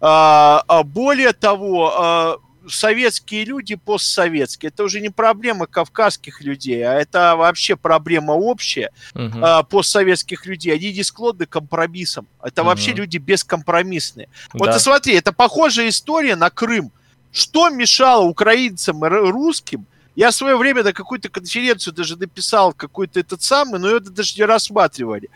[0.00, 2.36] А, а более того, а,
[2.68, 4.68] советские люди постсоветские.
[4.68, 9.38] Это уже не проблема кавказских людей, а это вообще проблема общая угу.
[9.40, 10.74] а, постсоветских людей.
[10.74, 12.26] Они не склонны к компромиссам.
[12.42, 12.68] Это угу.
[12.68, 14.28] вообще люди бескомпромиссные.
[14.52, 14.72] Вот да.
[14.74, 16.92] ты смотри, это похожая история на Крым.
[17.32, 23.20] Что мешало украинцам и русским Я в свое время на какую-то конференцию даже написал какой-то
[23.20, 25.30] этот самый, но это даже не рассматривали.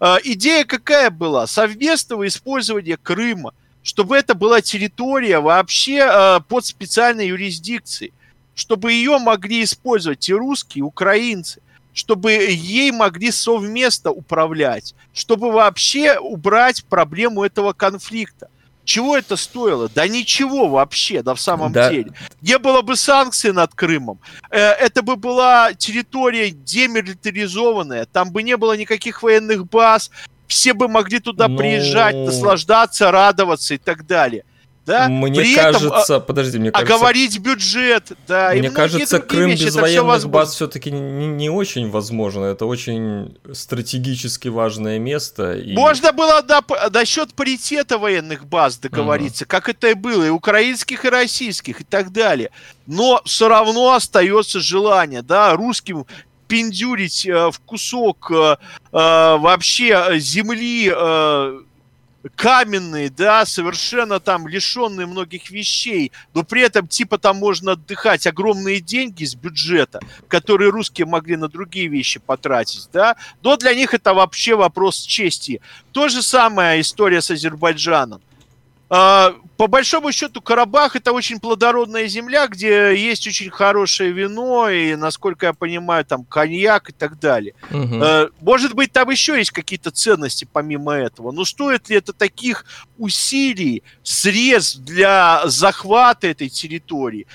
[0.00, 1.46] Э, идея какая была?
[1.46, 3.52] Совместного использования Крыма,
[3.88, 8.12] чтобы это была территория вообще э, под специальной юрисдикцией,
[8.54, 11.62] чтобы ее могли использовать и русские, и украинцы
[11.94, 18.50] чтобы ей могли совместно управлять, чтобы вообще убрать проблему этого конфликта.
[18.84, 19.88] Чего это стоило?
[19.92, 21.90] Да ничего вообще, да в самом да.
[21.90, 22.12] деле.
[22.40, 24.20] Не было бы санкций над Крымом.
[24.50, 30.10] Э, это бы была территория демилитаризованная, там бы не было никаких военных баз,
[30.48, 31.46] все бы могли туда.
[31.46, 31.56] Ну.
[31.56, 34.44] приезжать, наслаждаться, радоваться и так далее
[34.88, 35.08] да?
[35.08, 36.94] Мне При кажется, этом, подожди, мне кажется...
[36.94, 38.52] Оговорить бюджет, да.
[38.54, 42.46] Мне кажется, Крым вещи, без военных все баз все-таки не, не очень возможно.
[42.46, 45.52] Это очень стратегически важное место.
[45.52, 45.74] И...
[45.74, 49.50] Можно было до, до счет паритета военных баз договориться, угу.
[49.50, 52.50] как это и было, и украинских, и российских, и так далее.
[52.86, 56.06] Но все равно остается желание, да, русским
[56.48, 58.56] пиндюрить э, в кусок э, э,
[58.92, 60.92] вообще земли
[62.34, 68.80] каменные, да, совершенно там лишенные многих вещей, но при этом типа там можно отдыхать огромные
[68.80, 74.14] деньги из бюджета, которые русские могли на другие вещи потратить, да, но для них это
[74.14, 75.60] вообще вопрос чести.
[75.92, 78.20] То же самое история с Азербайджаном.
[79.58, 85.46] По большому счету, Карабах это очень плодородная земля, где есть очень хорошее вино и, насколько
[85.46, 87.54] я понимаю, там коньяк и так далее.
[87.72, 88.30] Угу.
[88.40, 91.32] Может быть, там еще есть какие-то ценности помимо этого.
[91.32, 92.64] Но стоит ли это таких
[92.98, 97.26] усилий, средств для захвата этой территории?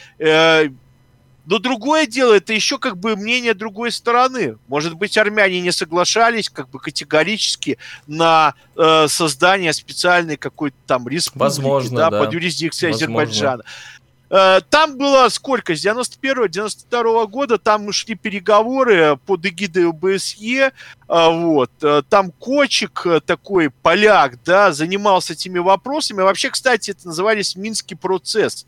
[1.44, 4.58] Э, но другое дело, это еще как бы мнение другой стороны.
[4.68, 7.78] Может быть, армяне не соглашались как бы категорически
[8.08, 12.20] на э, создание специальной какой-то там республики Возможно, да, да.
[12.20, 13.24] под юрисдикцией Возможно.
[13.24, 13.64] Азербайджана.
[14.36, 15.76] Э, там было сколько?
[15.76, 20.72] С 91-92 года там шли переговоры под эгидой ОБСЕ.
[21.08, 21.70] Э, вот.
[21.84, 26.22] Э, там Кочек, такой поляк, да, занимался этими вопросами.
[26.22, 28.66] Вообще, кстати, это назывались Минский процесс.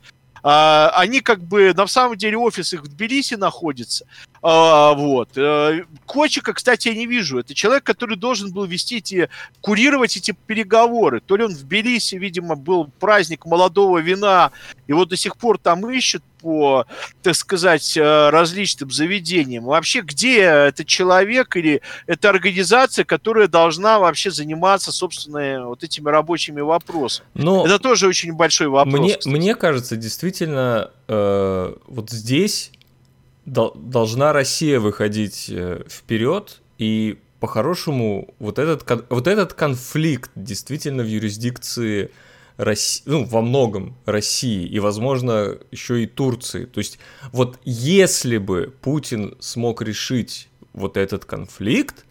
[0.47, 4.05] А, они как бы, на самом деле, офис их в Тбилиси находится.
[4.47, 5.29] А, вот.
[5.37, 7.39] Э, Кочика, кстати, я не вижу.
[7.39, 9.27] Это человек, который должен был вести эти,
[9.59, 11.19] курировать эти переговоры.
[11.19, 14.51] То ли он в Тбилиси, видимо, был праздник молодого вина,
[14.87, 16.85] вот до сих пор там ищут по,
[17.23, 19.63] так сказать, э, различным заведениям.
[19.63, 26.61] Вообще, где этот человек или эта организация, которая должна вообще заниматься, собственно, вот этими рабочими
[26.61, 27.27] вопросами?
[27.33, 28.93] Но Это тоже очень большой вопрос.
[28.93, 32.71] Мне, мне кажется, действительно, э, вот здесь
[33.45, 42.11] должна Россия выходить э, вперед и по-хорошему вот этот, вот этот конфликт действительно в юрисдикции
[42.57, 46.65] России, ну, во многом России и, возможно, еще и Турции.
[46.65, 46.97] То есть
[47.31, 52.05] вот если бы Путин смог решить вот этот конфликт,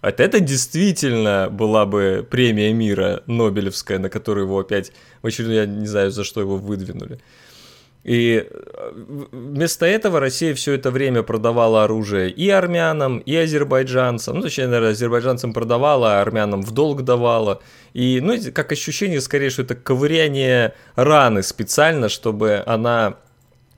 [0.00, 5.66] вот это действительно была бы премия мира Нобелевская, на которую его опять в очередной, я
[5.66, 7.18] не знаю, за что его выдвинули.
[8.04, 8.92] И э,
[9.32, 14.36] вместо этого Россия все это время продавала оружие и армянам, и азербайджанцам.
[14.36, 17.60] Ну, точнее, наверное, азербайджанцам продавала, а армянам в долг давала.
[17.92, 23.16] И, ну, как ощущение, скорее, что это ковыряние раны специально, чтобы она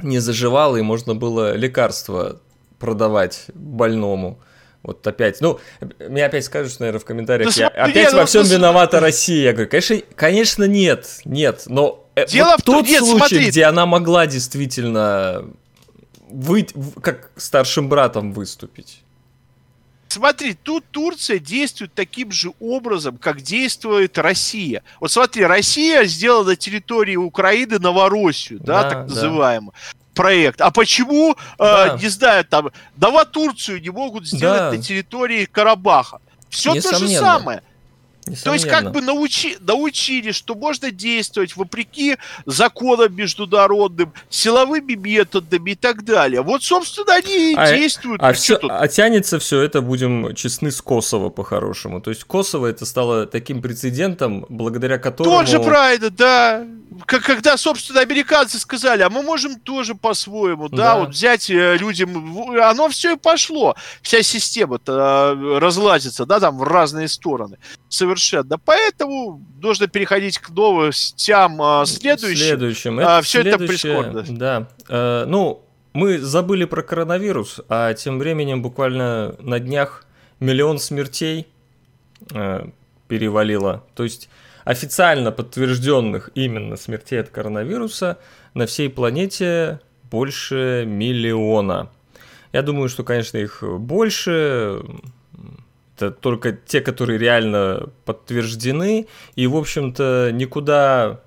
[0.03, 2.41] не заживала, и можно было лекарства
[2.79, 4.41] продавать больному.
[4.83, 5.61] Вот опять, ну,
[5.99, 9.45] мне опять скажут, наверное, в комментариях, да, я, опять во всем виновата Россия.
[9.45, 13.49] Я говорю, конечно, конечно нет, нет, но Э, Дело вот в тот нет, случай, смотри.
[13.49, 15.45] где она могла действительно
[16.29, 16.66] вы,
[17.03, 19.03] как старшим братом выступить.
[20.09, 24.83] Смотри, тут Турция действует таким же образом, как действует Россия.
[24.99, 29.73] Вот смотри, Россия сделала на территории Украины Новороссию, да, да так называемую.
[29.73, 30.61] Да проект.
[30.61, 31.95] А почему, э, да.
[31.95, 32.71] э, не знаю, там,
[33.25, 34.71] Турцию не могут сделать да.
[34.73, 36.21] на территории Карабаха?
[36.51, 37.63] Все то же самое.
[38.31, 38.45] Несомненно.
[38.45, 42.16] То есть как бы научи, научили, что можно действовать вопреки
[42.47, 46.43] законам международным, силовыми методами и так далее.
[46.43, 48.23] Вот, собственно, они и а, действуют.
[48.23, 52.01] А, все, а тянется все это, будем честны, с Косово по-хорошему.
[52.01, 55.38] То есть Косово это стало таким прецедентом, благодаря которому...
[55.38, 56.66] Тот же правильно, да.
[57.07, 61.77] Как, когда, собственно, американцы сказали, а мы можем тоже по-своему, да, да, вот взять э,
[61.79, 62.51] людям...
[62.61, 63.75] Оно все и пошло.
[64.03, 68.20] Вся система-то э, разлазится, да, там в разные стороны совершенно.
[68.65, 72.37] Поэтому нужно переходить к новостям а, следующим.
[72.37, 73.01] Следующим.
[73.01, 74.25] Это а, все это прискорбно.
[74.29, 74.69] Да.
[74.89, 80.05] А, ну, мы забыли про коронавирус, а тем временем буквально на днях
[80.39, 81.47] миллион смертей
[82.33, 82.69] а,
[83.09, 83.85] перевалило.
[83.95, 84.29] То есть
[84.65, 88.19] официально подтвержденных именно смертей от коронавируса
[88.55, 89.81] на всей планете
[90.11, 91.91] больше миллиона.
[92.53, 94.83] Я думаю, что, конечно, их больше.
[96.01, 99.07] Это только те, которые реально подтверждены.
[99.37, 101.21] И, в общем-то, никуда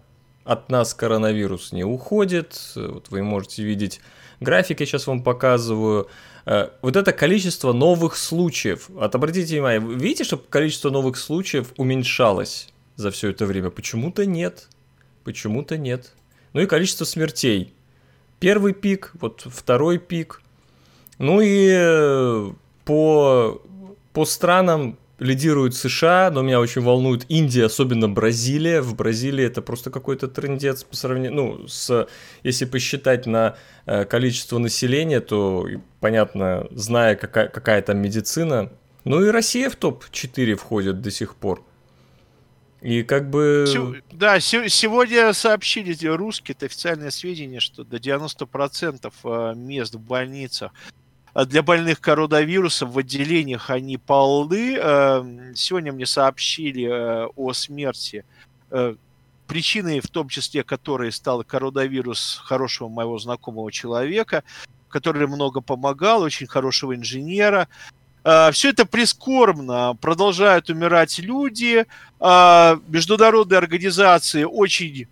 [0.44, 2.60] от нас коронавирус не уходит.
[2.76, 4.02] Вот вы можете видеть
[4.40, 6.08] график, я сейчас вам показываю.
[6.46, 8.90] Э, вот это количество новых случаев.
[8.90, 13.70] Вот обратите внимание, видите, что количество новых случаев уменьшалось за все это время?
[13.70, 14.70] Почему-то нет.
[15.24, 16.14] Почему-то нет.
[16.54, 17.74] Ну и количество смертей.
[18.40, 20.42] Первый пик, вот второй пик.
[21.20, 22.52] Ну и э,
[22.86, 23.62] по,
[24.14, 28.82] по странам лидирует США, но меня очень волнует Индия, особенно Бразилия.
[28.82, 32.08] В Бразилии это просто какой-то трендец по сравнению, ну, с,
[32.44, 35.68] если посчитать на э, количество населения, то,
[36.00, 38.72] понятно, зная, какая, какая там медицина.
[39.06, 41.64] Ну и Россия в топ-4 входит до сих пор.
[42.82, 43.66] И как бы...
[44.12, 50.74] Да, сегодня сообщили русские, это официальное сведение, что до 90% э, мест в больницах
[51.36, 54.78] для больных коронавирусом в отделениях они полны.
[54.78, 56.88] Э, сегодня мне сообщили
[57.36, 58.24] о смерти
[59.48, 64.44] причиной, в том числе, которой стал коронавирус хорошего моего знакомого человека,
[64.90, 67.68] который много помогал, очень хорошего инженера.
[68.24, 69.98] А, Все это прискорбно.
[70.00, 71.86] Продолжают умирать люди.
[72.20, 75.08] А, международные организации очень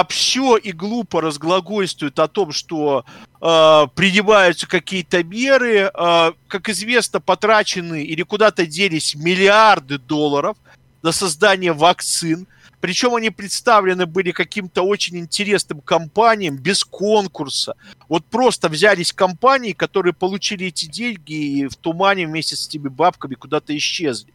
[0.00, 3.04] общо и глупо разглагольствуют о том, что
[3.40, 5.90] э, принимаются какие-то меры.
[5.94, 10.56] Э, как известно, потрачены или куда-то делись миллиарды долларов
[11.02, 12.46] на создание вакцин.
[12.80, 17.74] Причем они представлены были каким-то очень интересным компаниям без конкурса.
[18.08, 23.34] Вот просто взялись компании, которые получили эти деньги и в тумане вместе с этими бабками
[23.34, 24.32] куда-то исчезли.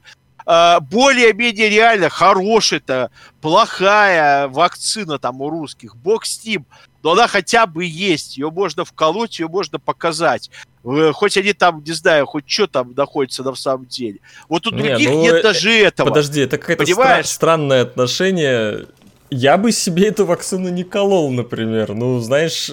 [0.49, 6.65] А, более-менее реально хорошая-то, плохая вакцина там у русских, бог с ним,
[7.03, 10.49] но она хотя бы есть, ее можно вколоть, ее можно показать.
[10.85, 14.19] Э, хоть они там, не знаю, хоть что там находится на самом деле.
[14.47, 16.07] Вот у других не, ну, нет э, даже этого.
[16.07, 18.85] Подожди, это какое-то стра- странное отношение.
[19.29, 21.93] Я бы себе эту вакцину не колол, например.
[21.93, 22.71] Ну, знаешь,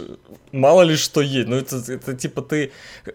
[0.53, 1.49] мало ли что есть.
[1.49, 2.73] Ну, это, это типа ты...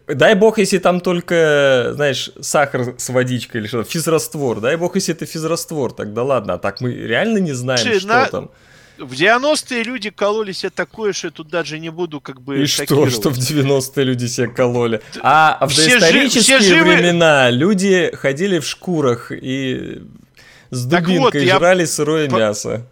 [0.07, 4.59] Дай бог, если там только, знаешь, сахар с водичкой или что физраствор.
[4.59, 6.53] Дай бог, если это физраствор, тогда ладно.
[6.53, 8.25] А так мы реально не знаем, Чи, что на...
[8.25, 8.51] там.
[8.97, 12.65] В 90-е люди кололи себе такое, что я тут даже не буду как бы И
[12.65, 15.01] что, что в 90-е люди себе кололи?
[15.21, 20.01] А, в все доисторические жи- времена люди ходили в шкурах и
[20.71, 21.87] с дубинкой вот, жрали я...
[21.87, 22.35] сырое по...
[22.35, 22.85] мясо.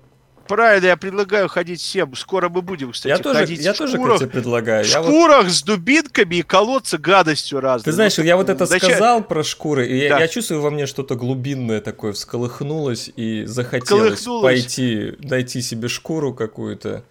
[0.47, 2.15] Правильно, я предлагаю ходить всем.
[2.15, 4.83] Скоро мы будем, кстати, я тоже, ходить я в тоже, шкурах, предлагаю.
[4.85, 5.51] В шкурах вот...
[5.51, 7.85] с дубинками и колоться гадостью разной.
[7.85, 8.89] Ты знаешь, вот, я вот это зачем...
[8.89, 10.15] сказал про шкуры, и да.
[10.15, 16.33] я, я чувствую во мне что-то глубинное такое всколыхнулось, и захотелось пойти, найти себе шкуру
[16.33, 17.03] какую-то.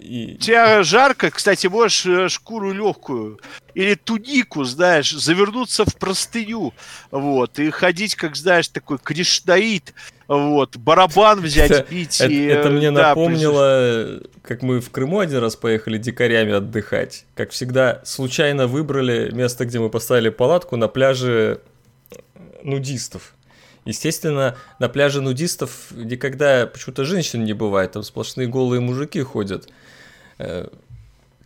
[0.00, 0.36] И...
[0.36, 3.40] Тебя жарко, кстати, можешь э, шкуру легкую
[3.74, 6.72] или тунику, знаешь, завернуться в простыню,
[7.10, 9.94] вот, и ходить, как, знаешь, такой кришнаит,
[10.26, 12.20] вот, барабан взять, бить.
[12.20, 17.24] Это, и, это мне да, напомнило, как мы в Крыму один раз поехали дикарями отдыхать.
[17.34, 21.60] Как всегда, случайно выбрали место, где мы поставили палатку на пляже
[22.62, 23.34] нудистов.
[23.88, 29.66] Естественно, на пляже нудистов никогда почему-то женщин не бывает, там сплошные голые мужики ходят.
[30.36, 30.68] Э,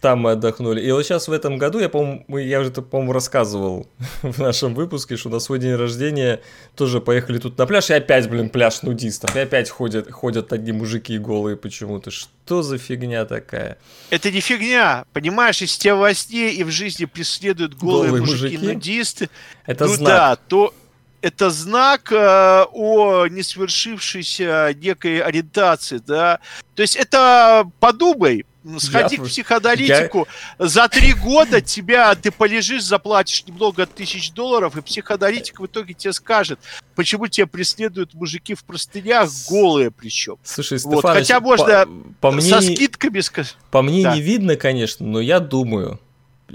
[0.00, 0.80] там мы отдохнули.
[0.80, 3.86] И вот сейчас в этом году, я, по-моему, я уже это, по-моему, рассказывал
[4.22, 6.40] в нашем выпуске, что на свой день рождения
[6.74, 9.36] тоже поехали тут на пляж, и опять, блин, пляж нудистов.
[9.36, 12.10] И опять ходят, ходят одни мужики голые почему-то.
[12.10, 13.78] Что за фигня такая?
[14.10, 19.30] Это не фигня, понимаешь, если тебя во сне и в жизни преследуют голые, голые мужики-нудисты,
[19.64, 20.08] это ну знак.
[20.08, 20.74] да, то
[21.22, 26.40] это знак э, о несвершившейся некой ориентации, да.
[26.74, 28.44] То есть это подумай,
[28.78, 30.26] сходи я, к психоаналитику,
[30.58, 30.66] я...
[30.66, 36.12] за три года тебя, ты полежишь, заплатишь немного тысяч долларов, и психоаналитик в итоге тебе
[36.12, 36.58] скажет,
[36.94, 40.36] почему тебя преследуют мужики в простынях, голые причем.
[40.42, 41.86] Слушай, вот, Хотя можно
[42.20, 43.56] по, по мне, со скидками сказать.
[43.70, 44.14] По мне да.
[44.14, 46.00] не видно, конечно, но я думаю,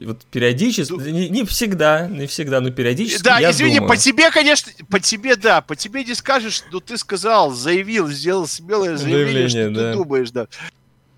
[0.06, 3.90] вот периодически, ну, не, не всегда, не всегда, но периодически Да, я извини, думаю.
[3.90, 8.48] по тебе, конечно, по тебе, да, по тебе не скажешь, но ты сказал, заявил, сделал
[8.48, 9.92] смелое заявление, заявление что да.
[9.92, 10.48] ты думаешь, да.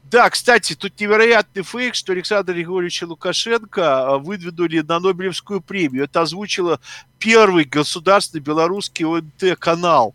[0.10, 6.06] Да, кстати, тут невероятный фейк, что Александр Григорьевич Лукашенко а, выдвинули на Нобелевскую премию.
[6.06, 6.80] Это озвучила
[7.20, 10.14] первый государственный белорусский ОНТ-канал,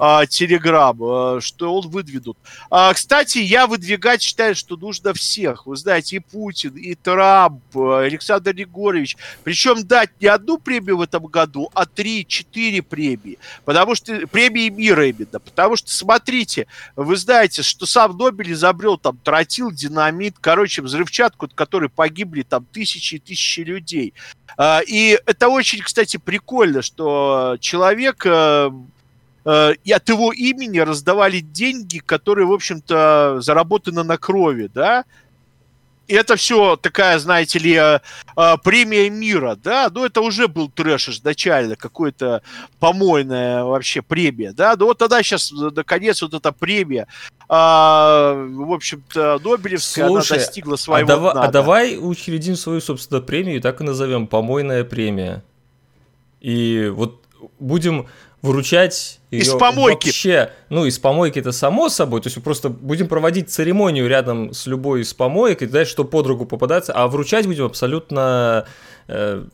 [0.00, 2.38] а, Телеграм, а, что он выдвинут.
[2.70, 5.66] А, кстати, я выдвигать считаю, что нужно всех.
[5.66, 9.16] Вы знаете, и Путин, и Трамп, а, Александр Егорович.
[9.42, 13.38] Причем дать не одну премию в этом году, а три-четыре премии.
[13.64, 15.40] Потому что премии мира именно.
[15.40, 21.54] Потому что, смотрите, вы знаете, что сам Нобель изобрел там тротил, динамит, короче, взрывчатку, от
[21.54, 24.14] которой погибли там тысячи и тысячи людей.
[24.56, 26.43] А, И это очень, кстати, прикольно,
[26.82, 28.70] что человек э,
[29.44, 35.04] э, и от его имени раздавали деньги, которые, в общем-то, заработаны на крови, да.
[36.06, 37.98] И это все такая, знаете ли, э,
[38.36, 42.42] э, премия мира, да, ну это уже был трэш изначально, какой-то
[42.78, 47.06] помойная вообще премия, да, ну вот тогда сейчас, наконец, вот эта премия,
[47.48, 51.52] а, в общем-то, Нобелевская, Слушай, она достигла А, своего дава- дна, а да.
[51.52, 55.42] давай учредим свою, собственно, премию и так и назовем помойная премия.
[56.44, 57.24] И вот
[57.58, 58.06] будем
[58.42, 60.08] выручать Из её помойки.
[60.08, 64.52] Вообще, ну, из помойки это само собой, то есть мы просто будем проводить церемонию рядом
[64.52, 68.66] с любой из помоек, и знаешь, что под руку попадаться, а вручать будем абсолютно
[69.08, 69.46] э,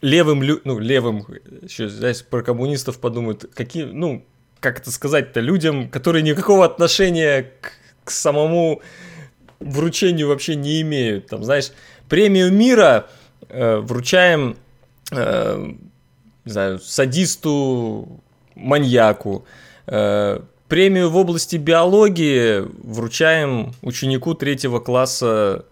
[0.00, 1.26] левым, ну, левым,
[1.62, 4.24] еще, знаешь, про коммунистов подумают, какие, ну,
[4.60, 7.72] как это сказать-то, людям, которые никакого отношения к,
[8.04, 8.80] к самому
[9.58, 11.26] вручению вообще не имеют.
[11.26, 11.72] Там, знаешь,
[12.08, 13.08] премию мира
[13.48, 14.56] э, вручаем,
[15.10, 15.72] э,
[16.46, 18.22] не знаю, садисту,
[18.54, 19.44] маньяку.
[19.86, 25.66] Э, премию в области биологии вручаем ученику третьего класса,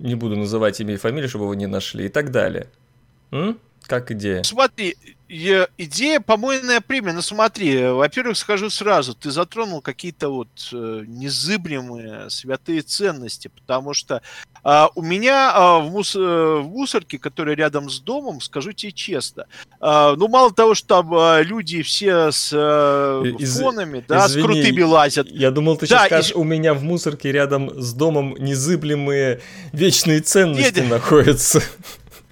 [0.00, 2.66] не буду называть имя и фамилию, чтобы его не нашли, и так далее.
[3.30, 3.58] М?
[3.86, 4.42] Как идея?
[4.42, 4.96] Смотри,
[5.28, 7.12] э, идея помойная премия.
[7.12, 13.94] Ну смотри, э, во-первых, скажу сразу, ты затронул какие-то вот э, незыблемые святые ценности, потому
[13.94, 14.22] что
[14.62, 18.92] а, у меня а, в, мус- э, в мусорке, которая рядом с домом, скажу тебе
[18.92, 19.44] честно,
[19.80, 24.42] а, ну мало того, что там а, люди все с э, Из- фонами, да, извини,
[24.42, 25.26] с крутыми лазят.
[25.28, 29.40] Я думал, ты Да, сейчас и- скажешь, у меня в мусорке рядом с домом незыблемые
[29.72, 30.88] вечные ценности Не, не.
[30.92, 31.62] находятся.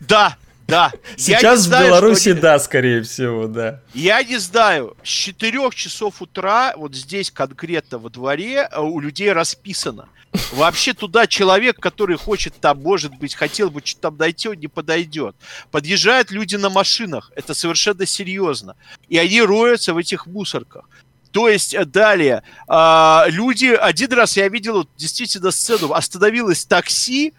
[0.01, 0.37] Да,
[0.73, 0.93] да.
[1.17, 3.81] Сейчас в знаю, что Беларуси, они- да, скорее всего, да.
[3.95, 9.33] Я не знаю, с 4 часов утра, вот здесь конкретно во дворе, э, у людей
[9.33, 10.09] расписано.
[10.53, 14.69] Вообще туда человек, который хочет там, может быть, хотел бы что-то там найти, он не
[14.69, 15.37] подойдет.
[15.71, 18.75] Подъезжают люди на машинах, это совершенно серьезно.
[19.11, 20.89] И они роются в этих мусорках.
[21.33, 27.33] То есть э, далее, а, люди, один раз я видел вот, действительно сцену, остановилось такси,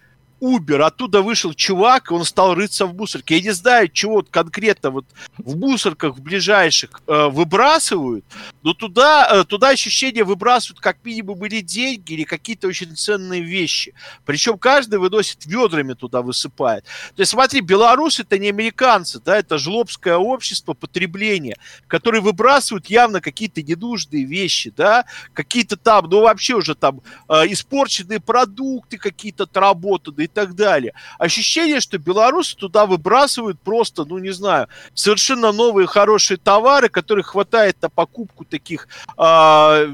[0.44, 3.38] Uber, оттуда вышел чувак, он стал рыться в мусорке.
[3.38, 5.06] Я не знаю, чего вот конкретно вот
[5.38, 8.26] в мусорках в ближайших э, выбрасывают,
[8.62, 13.94] но туда, э, туда ощущение выбрасывают как минимум или деньги, или какие-то очень ценные вещи.
[14.26, 16.84] Причем каждый выносит ведрами туда высыпает.
[17.16, 21.56] То есть смотри, белорусы это не американцы, да, это жлобское общество потребления,
[21.88, 28.20] которые выбрасывают явно какие-то ненужные вещи, да, какие-то там, ну вообще уже там э, испорченные
[28.20, 30.94] продукты какие-то отработанные так далее.
[31.20, 37.82] Ощущение, что белорусы туда выбрасывают просто, ну не знаю, совершенно новые хорошие товары, которых хватает
[37.82, 39.86] на покупку таких а,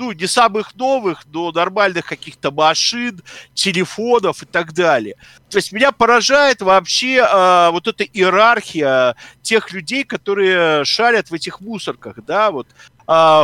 [0.00, 3.20] ну, не самых новых, но нормальных каких-то машин,
[3.52, 5.14] телефонов и так далее.
[5.50, 11.60] То есть меня поражает вообще а, вот эта иерархия тех людей, которые шарят в этих
[11.60, 12.66] мусорках, да, вот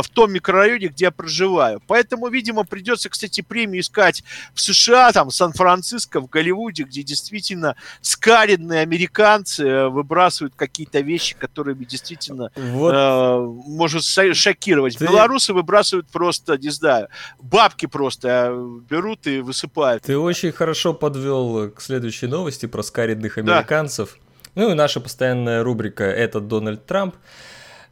[0.01, 1.81] в том микрорайоне, где я проживаю.
[1.87, 7.75] Поэтому, видимо, придется, кстати, премию искать в США, там, в Сан-Франциско, в Голливуде, где действительно
[8.01, 13.37] скаренные американцы э, выбрасывают какие-то вещи, которыми действительно Вот э,
[13.67, 14.97] может шокировать.
[14.97, 17.09] Ты- Белорусы выбрасывают просто, не знаю,
[17.41, 20.03] бабки просто э, берут и высыпают.
[20.03, 23.41] ты очень хорошо подвел к следующей новости про скаридных Да.
[23.57, 24.17] американцев.
[24.55, 27.15] Ну и наша постоянная рубрика «Это Дональд Трамп».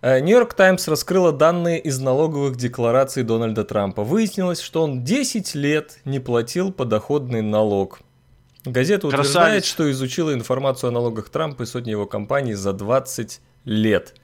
[0.01, 4.03] Э, Нью-Йорк Таймс раскрыла данные из налоговых деклараций Дональда Трампа.
[4.03, 7.99] Выяснилось, что он 10 лет не платил подоходный налог.
[8.65, 9.65] Газета утверждает, Красавец.
[9.65, 14.15] что изучила информацию о налогах Трампа и сотни его компаний за 20 лет.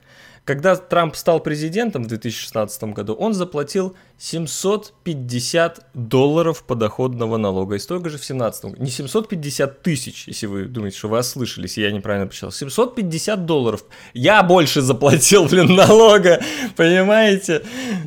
[0.43, 7.75] Когда Трамп стал президентом в 2016 году, он заплатил 750 долларов подоходного налога.
[7.75, 8.83] И столько же в 2017 году.
[8.83, 12.51] Не 750 тысяч, если вы думаете, что вы ослышались, и я неправильно посчитал.
[12.51, 13.83] 750 долларов.
[14.13, 16.41] Я больше заплатил, блин, налога,
[16.75, 17.61] понимаете,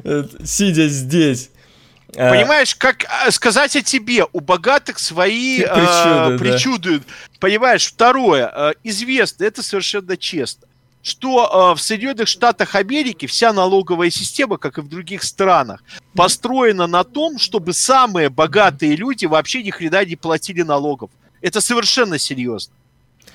[0.05, 1.51] Э, сидя здесь.
[2.17, 4.27] А, Понимаешь, как э, сказать о тебе?
[4.33, 6.39] У богатых свои э, Причуды, да.
[6.39, 7.01] причуды.
[7.41, 10.69] Понимаешь, второе, э, известно, это совершенно честно,
[11.05, 11.29] что
[11.73, 15.85] э, в Соединенных Штатах Америки вся налоговая система, как и в других странах,
[16.15, 21.11] построена на том, чтобы самые богатые люди вообще ни хрена не платили налогов.
[21.43, 22.73] Это совершенно серьезно.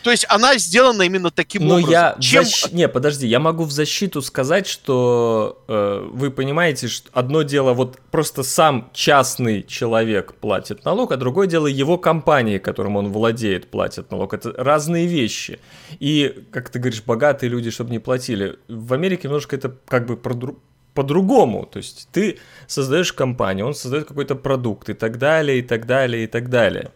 [0.03, 1.91] То есть она сделана именно таким Но образом.
[1.91, 2.43] я Чем...
[2.43, 7.73] защ- Не, подожди, я могу в защиту сказать, что э, вы понимаете, что одно дело,
[7.73, 13.69] вот просто сам частный человек платит налог, а другое дело его компании, которым он владеет,
[13.69, 14.33] платят налог.
[14.33, 15.59] Это разные вещи.
[15.99, 18.57] И, как ты говоришь, богатые люди, чтобы не платили.
[18.69, 20.57] В Америке немножко это как бы продру-
[20.93, 21.65] по-другому.
[21.65, 26.23] То есть ты создаешь компанию, он создает какой-то продукт и так далее, и так далее,
[26.23, 26.91] и так далее.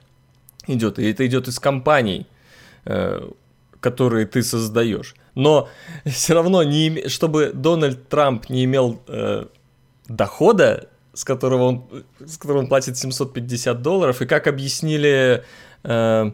[0.68, 2.26] Идет, и это идет из компаний,
[3.80, 5.16] которые ты создаешь.
[5.36, 5.70] Но
[6.06, 9.46] все равно, не име- чтобы Дональд Трамп не имел э,
[10.08, 11.86] дохода, с которого он,
[12.26, 15.44] с которого он платит 750 долларов, и как объяснили
[15.84, 16.32] э,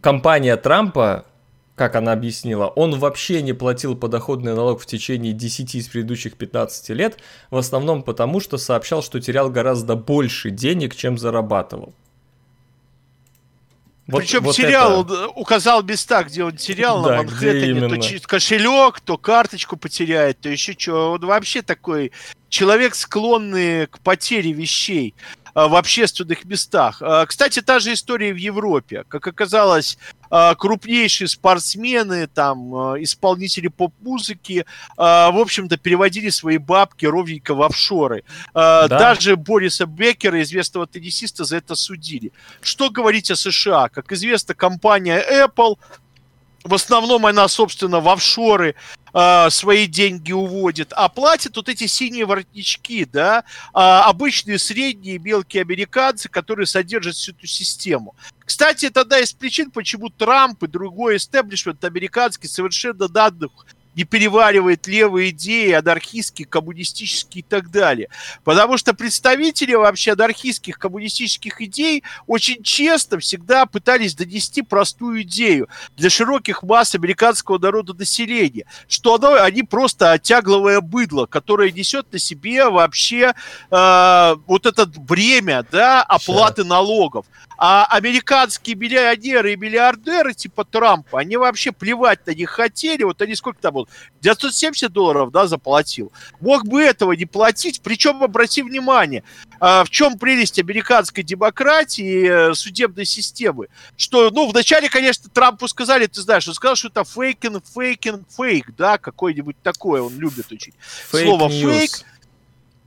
[0.00, 1.26] компания Трампа,
[1.74, 6.90] как она объяснила, он вообще не платил подоходный налог в течение 10 из предыдущих 15
[6.90, 7.18] лет,
[7.50, 11.94] в основном потому, что сообщал, что терял гораздо больше денег, чем зарабатывал.
[14.06, 19.00] Вот- Причем вот терял, это- он места, где он терял Да, на Манхэттене, то кошелек,
[19.00, 21.12] то карточку потеряет, то еще что.
[21.12, 22.12] Он вообще такой
[22.50, 25.14] человек, склонный к потере вещей
[25.54, 26.98] в общественных местах.
[27.00, 29.04] А, Кстати, та же история в Европе.
[29.08, 29.98] Как оказалось,
[30.30, 37.62] а, крупнейшие спортсмены, там, а, исполнители поп-музыки, а, в общем-то, переводили свои бабки ровненько в
[37.62, 38.24] офшоры.
[38.52, 38.98] А, Да.
[38.98, 42.32] Даже Бориса Беккера, известного теннисиста, за это судили.
[42.60, 43.88] Что говорить о США?
[43.88, 45.76] Как известно, компания Apple,
[46.64, 48.74] в основном она, собственно, в офшоры
[49.12, 53.44] а, свои деньги уводит, а платят вот эти синие воротнички, да,
[53.74, 58.16] а, обычные средние мелкие американцы, которые содержат всю эту систему.
[58.44, 64.86] Кстати, это одна из причин, почему Трамп и другой истеблишмент американский совершенно данных не переваривает
[64.86, 68.08] левые идеи, анархистские, коммунистические и так далее.
[68.42, 76.10] Потому что представители вообще анархистских, коммунистических идей очень честно всегда пытались донести простую идею для
[76.10, 82.68] широких масс американского народа населения, что оно, они просто тягловое быдло, которое несет на себе
[82.68, 83.34] вообще
[83.70, 87.26] э, вот это бремя да, оплаты налогов.
[87.56, 93.02] А американские миллионеры и миллиардеры типа Трампа, они вообще плевать на них хотели.
[93.04, 93.88] Вот они сколько там, вот,
[94.20, 96.12] 970 долларов, да, заплатил.
[96.40, 97.80] Мог бы этого не платить.
[97.82, 99.22] Причем, обрати внимание,
[99.60, 103.68] а, в чем прелесть американской демократии, э, судебной системы.
[103.96, 108.74] Что, ну, вначале, конечно, Трампу сказали, ты знаешь, он сказал, что это фейкин, фейкин, фейк,
[108.76, 110.72] да, какой-нибудь такое, он любит очень.
[111.10, 111.78] Слово Fake news.
[111.78, 111.90] фейк,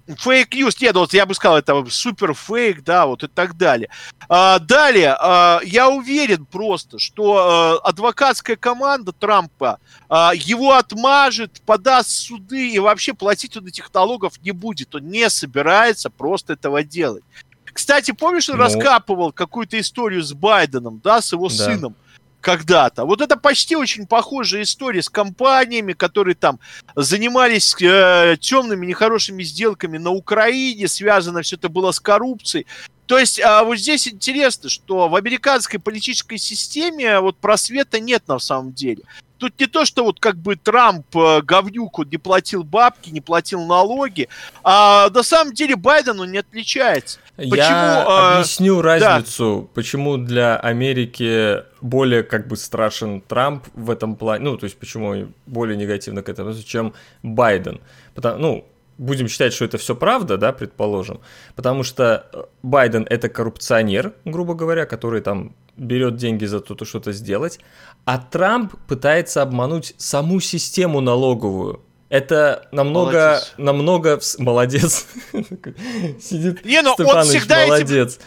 [0.07, 3.89] Fake news, нет, вот я бы сказал, это супер фейк, да, вот и так далее.
[4.29, 12.09] А, далее, а, я уверен просто, что а, адвокатская команда Трампа а, его отмажет, подаст
[12.11, 14.95] суды и вообще платить он этих налогов не будет.
[14.95, 17.23] Он не собирается просто этого делать.
[17.65, 18.63] Кстати, помнишь, он Ну.
[18.63, 21.53] раскапывал какую-то историю с Байденом, да, с его Да.
[21.55, 21.95] сыном?
[22.41, 23.05] Когда-то.
[23.05, 26.59] Вот это почти очень похожая история с компаниями, которые там
[26.95, 32.65] занимались э, темными, нехорошими сделками на Украине, связано все это было с коррупцией.
[33.05, 38.39] То есть а вот здесь интересно, что в американской политической системе вот просвета нет на
[38.39, 39.03] самом деле.
[39.37, 43.21] Тут не то, что вот как бы Трамп э, говнюк, он не платил бабки, не
[43.21, 44.29] платил налоги,
[44.63, 47.19] а на самом деле Байден он не отличается.
[47.37, 54.15] Я Почему, а, объясню разницу, почему для Америки более как бы страшен Трамп в этом
[54.15, 57.79] плане, ну, то есть почему более негативно к этому, чем Байден.
[58.15, 58.67] Потому, ну,
[58.97, 61.19] будем считать, что это все правда, да, предположим,
[61.55, 66.85] потому что э, Байден это коррупционер, грубо говоря, который там берет деньги за то, что
[66.85, 67.59] что-то сделать,
[68.05, 71.81] а Трамп пытается обмануть саму систему налоговую.
[72.09, 73.53] Это намного, Молодец.
[73.57, 74.19] намного...
[74.37, 75.05] Молодец.
[76.21, 78.19] Сидит Не, ну он Степаныч, всегда этим- молодец.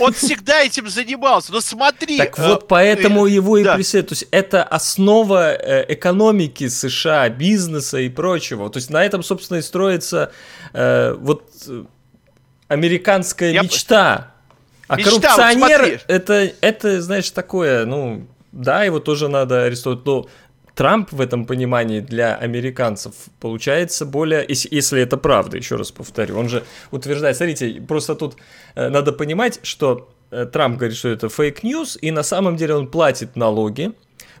[0.00, 1.52] Он всегда этим занимался.
[1.52, 2.18] Но смотри.
[2.18, 3.76] Так э, вот поэтому э, его и да.
[3.76, 4.08] преследуют.
[4.08, 8.70] То есть это основа э, экономики США, бизнеса и прочего.
[8.70, 10.32] То есть на этом, собственно, и строится
[10.72, 11.44] э, вот
[12.66, 14.32] американская Я- мечта.
[14.88, 16.00] А Мечта, вот коррупционер смотри.
[16.08, 20.26] это, это, знаешь, такое, ну, да, его тоже надо арестовать, но
[20.78, 26.48] Трамп в этом понимании для американцев получается более, если, это правда, еще раз повторю, он
[26.48, 26.62] же
[26.92, 28.36] утверждает, смотрите, просто тут
[28.76, 32.76] э, надо понимать, что э, Трамп говорит, что это fake news, и на самом деле
[32.76, 33.90] он платит налоги,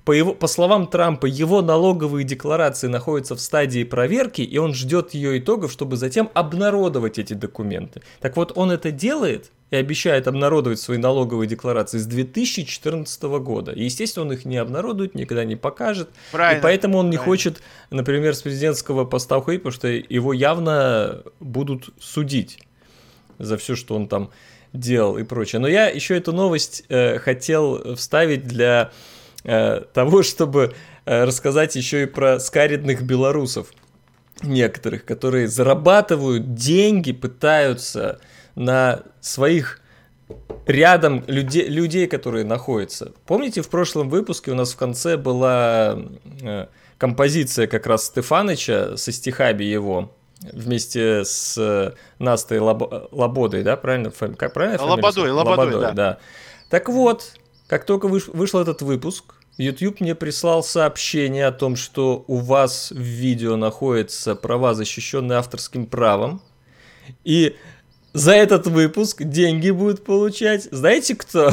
[0.04, 5.14] по, его, по словам Трампа, его налоговые декларации находятся в стадии проверки, и он ждет
[5.14, 8.02] ее итогов, чтобы затем обнародовать эти документы.
[8.20, 13.72] Так вот, он это делает и обещает обнародовать свои налоговые декларации с 2014 года.
[13.72, 16.08] И, естественно, он их не обнародует, никогда не покажет.
[16.32, 17.30] Правильно, и поэтому он не правильно.
[17.30, 22.58] хочет, например, с президентского поста уходить, потому что его явно будут судить
[23.38, 24.30] за все, что он там
[24.72, 25.60] делал и прочее.
[25.60, 28.90] Но я еще эту новость э, хотел вставить для
[29.44, 33.68] э, того, чтобы э, рассказать еще и про скаридных белорусов
[34.42, 38.20] некоторых, которые зарабатывают деньги, пытаются
[38.58, 39.80] на своих
[40.66, 43.12] рядом людей, людей, которые находятся.
[43.24, 45.98] Помните, в прошлом выпуске у нас в конце была
[46.42, 46.66] э,
[46.98, 50.12] композиция как раз Стефаныча со стихами его
[50.52, 53.08] вместе с э, Настой Лоб...
[53.12, 54.10] Лободой, да, правильно?
[54.10, 54.34] Фами...
[54.34, 54.82] Как правильно?
[54.82, 55.92] Лободой, Лободой, Лободой, да.
[55.92, 56.18] да.
[56.68, 57.32] Так вот,
[57.68, 58.28] как только выш...
[58.28, 64.34] вышел этот выпуск, YouTube мне прислал сообщение о том, что у вас в видео находятся
[64.34, 66.42] права, защищенные авторским правом.
[67.24, 67.56] И
[68.12, 70.64] за этот выпуск деньги будут получать.
[70.70, 71.52] Знаете кто?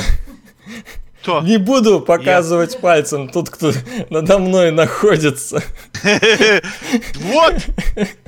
[1.22, 1.41] Кто?
[1.43, 2.80] Не буду показывать Я...
[2.80, 3.72] пальцем тот, кто
[4.10, 5.64] надо мной находится.
[7.16, 7.56] Вот,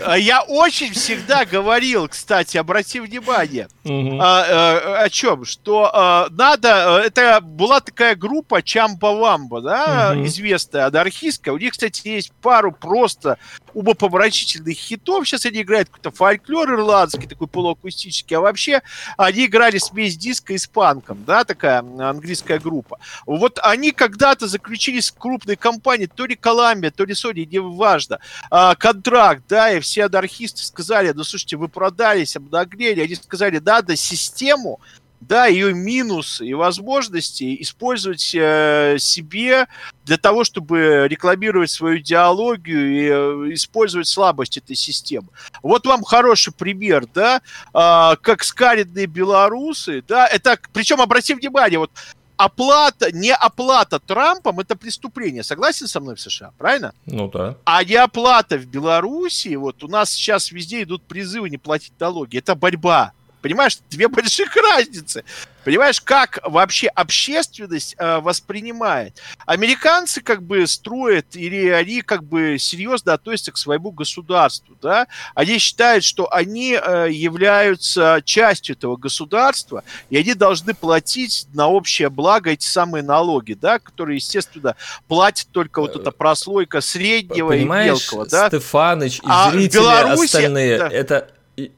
[0.04, 7.02] а я очень всегда говорил, кстати, обрати внимание, а, э, о чем, что а, надо,
[7.04, 13.38] э, это была такая группа Чамба-Вамба, да, известная, анархистская, у них, кстати, есть пару просто
[13.74, 18.82] умопомрачительных хитов, сейчас они играют какой-то фольклор ирландский, такой полуакустический, а вообще
[19.18, 23.00] они играли смесь диска и с панком, да, такая английская группа.
[23.26, 28.20] Вот они когда-то заключили с крупной компанией, то ли Columbia, то ли Sony, не важно,
[28.50, 33.96] а, контракт, да, и все анархисты сказали, ну, слушайте, вы продались, обнаглели, они сказали, надо
[33.96, 34.80] систему
[35.20, 39.68] да, ее минусы и возможности использовать э, себе
[40.06, 45.28] для того, чтобы рекламировать свою идеологию и э, использовать слабость этой системы.
[45.64, 47.42] Вот вам хороший пример, да,
[47.74, 51.92] э, как скаридные белорусы, да, это, причем обрати внимание, вот
[52.38, 55.44] оплата, не оплата Трампом это преступление.
[55.44, 56.94] Согласен со мной в США, правильно?
[57.06, 57.58] Ну да.
[57.66, 62.38] А не оплата в Беларуси, вот у нас сейчас везде идут призывы не платить налоги.
[62.38, 63.14] Это борьба.
[63.42, 65.24] Понимаешь, две больших разницы.
[65.68, 69.22] Понимаешь, как вообще общественность э, воспринимает?
[69.46, 75.08] Американцы как бы строят, или они как бы серьезно относятся к своему государству, да?
[75.36, 82.10] Они считают, что они э, являются частью этого государства, и они должны платить на общее
[82.10, 84.78] благо эти самые налоги, да, которые, естественно,
[85.10, 88.48] платит только вот эта прослойка среднего Понимаешь, и мелкого, да?
[88.48, 90.88] Стефаныч и а зрители Беларуси, остальные, да.
[90.88, 91.30] это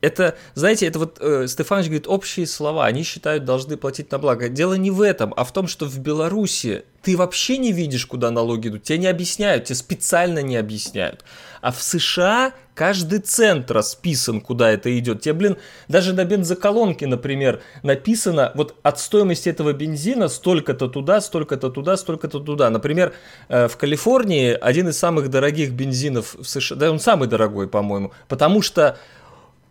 [0.01, 4.49] это, знаете, это вот э, Стефанович говорит общие слова, они считают, должны платить на благо.
[4.49, 8.29] Дело не в этом, а в том, что в Беларуси ты вообще не видишь, куда
[8.29, 11.23] налоги идут, тебе не объясняют, тебе специально не объясняют.
[11.61, 15.21] А в США каждый цент расписан, куда это идет.
[15.21, 15.57] Тебе, блин,
[15.87, 22.39] даже на бензоколонке, например, написано вот от стоимости этого бензина столько-то туда, столько-то туда, столько-то
[22.39, 22.69] туда.
[22.69, 23.13] Например,
[23.47, 28.11] э, в Калифорнии один из самых дорогих бензинов в США, да он самый дорогой, по-моему,
[28.27, 28.97] потому что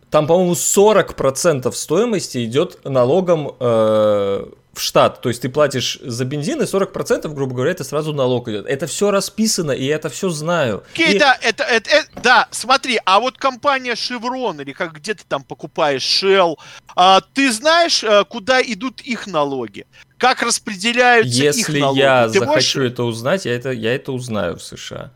[0.09, 5.21] там, по-моему, 40% стоимости идет налогом э, в штат.
[5.21, 8.65] То есть ты платишь за бензин, и 40%, грубо говоря, это сразу налог идет.
[8.65, 10.83] Это все расписано, и я это все знаю.
[10.93, 11.19] Окей, и...
[11.19, 15.43] да, это, это, это, да, смотри, а вот компания Chevron, или как где ты там
[15.43, 16.57] покупаешь Shell,
[16.95, 19.85] а, ты знаешь, а, куда идут их налоги?
[20.17, 21.99] Как распределяются Если их налоги?
[21.99, 22.91] я ты захочу можешь...
[22.91, 25.11] это узнать, я это, я это узнаю в США.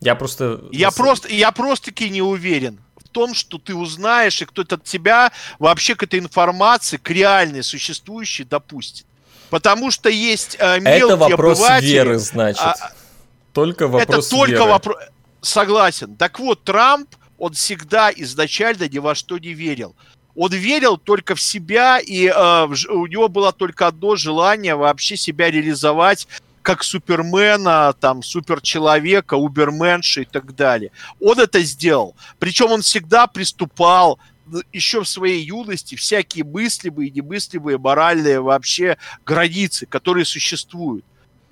[0.00, 0.60] Я просто...
[0.72, 2.80] Я просто, я просто-таки не уверен
[3.12, 8.44] том, что ты узнаешь, и кто-то от тебя вообще к этой информации, к реальной, существующей,
[8.44, 9.06] допустит.
[9.50, 12.62] Потому что есть э, мелкие Это вопрос обыватели, веры, значит.
[12.62, 12.92] А,
[13.52, 14.96] только вопрос Это только вопрос...
[15.42, 16.16] Согласен.
[16.16, 19.94] Так вот, Трамп, он всегда изначально ни во что не верил.
[20.34, 25.50] Он верил только в себя, и э, у него было только одно желание вообще себя
[25.50, 26.28] реализовать
[26.62, 30.92] как Супермена, там, Суперчеловека, Уберменша и так далее.
[31.20, 32.16] Он это сделал.
[32.38, 34.18] Причем он всегда приступал
[34.72, 41.04] еще в своей юности всякие мыслимые и немыслимые моральные вообще границы, которые существуют.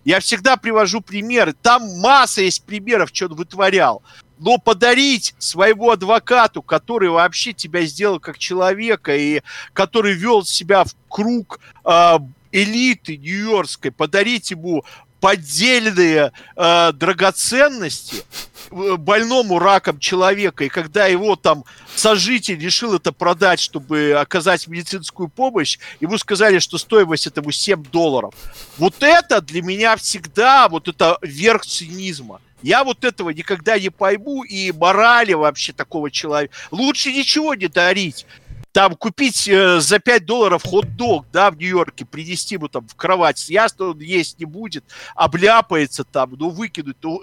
[0.05, 1.55] Я всегда привожу примеры.
[1.61, 4.03] Там масса есть примеров, что он вытворял.
[4.39, 9.43] Но подарить своему адвокату, который вообще тебя сделал как человека и
[9.75, 12.19] который вел себя в круг э,
[12.53, 14.85] элиты нью-йоркской, подарить ему
[15.21, 18.25] поддельные э, драгоценности
[18.71, 25.29] э, больному раком человека, и когда его там сожитель решил это продать, чтобы оказать медицинскую
[25.29, 28.35] помощь, ему сказали, что стоимость этому 7 долларов.
[28.79, 32.41] Вот это для меня всегда вот это верх цинизма.
[32.63, 36.55] Я вот этого никогда не пойму, и морали вообще такого человека.
[36.71, 38.27] Лучше ничего не дарить
[38.73, 43.49] там купить э, за 5 долларов хот-дог, да, в Нью-Йорке, принести ему там в кровать,
[43.49, 47.23] ясно, он есть не будет, обляпается там, ну, выкинуть, ну,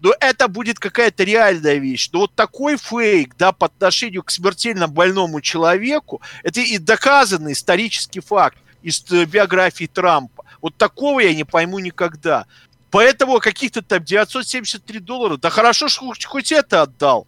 [0.00, 2.10] но это будет какая-то реальная вещь.
[2.12, 8.20] Но вот такой фейк, да, по отношению к смертельно больному человеку, это и доказанный исторический
[8.20, 10.44] факт из э, биографии Трампа.
[10.60, 12.46] Вот такого я не пойму никогда.
[12.90, 17.26] Поэтому каких-то там 973 доллара, да хорошо, что хоть это отдал.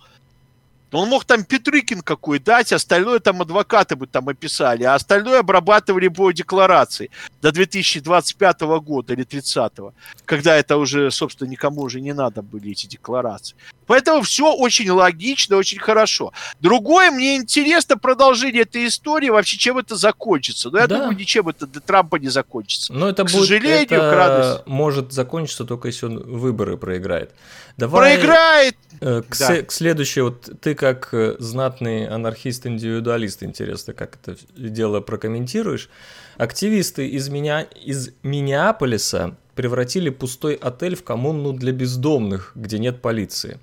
[0.97, 6.09] Он мог там Петрыкин какой дать, остальное там адвокаты бы там описали, а остальное обрабатывали
[6.09, 7.11] по декларации
[7.43, 9.73] до 2025 года или 30
[10.25, 13.57] когда это уже, собственно, никому уже не надо были эти декларации.
[13.87, 16.33] Поэтому все очень логично, очень хорошо.
[16.61, 20.71] Другое, мне интересно продолжение этой истории, вообще чем это закончится.
[20.71, 20.99] Но я да.
[20.99, 22.93] думаю, ничем это для Трампа не закончится.
[22.93, 24.63] Но это к будет, сожалению, это к радости.
[24.67, 27.33] может закончиться только если он выборы проиграет.
[27.77, 28.77] Давай, Проиграет!
[29.01, 29.63] э, К, Да.
[29.63, 35.91] к следующей, вот ты как э, знатный анархист-индивидуалист, интересно, как это дело прокомментируешь.
[36.39, 43.59] Активисты из, меня, из Миннеаполиса превратили пустой отель в коммуну для бездомных, где нет полиции.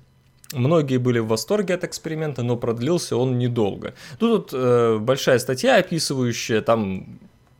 [0.54, 3.94] Многие были в восторге от эксперимента, но продлился он недолго.
[4.20, 7.18] Ну, Тут э, большая статья, описывающая там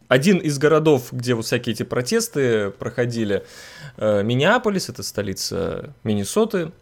[0.08, 3.44] один из городов, где вот всякие эти протесты проходили,
[3.96, 6.72] э, Миннеаполис, это столица Миннесоты.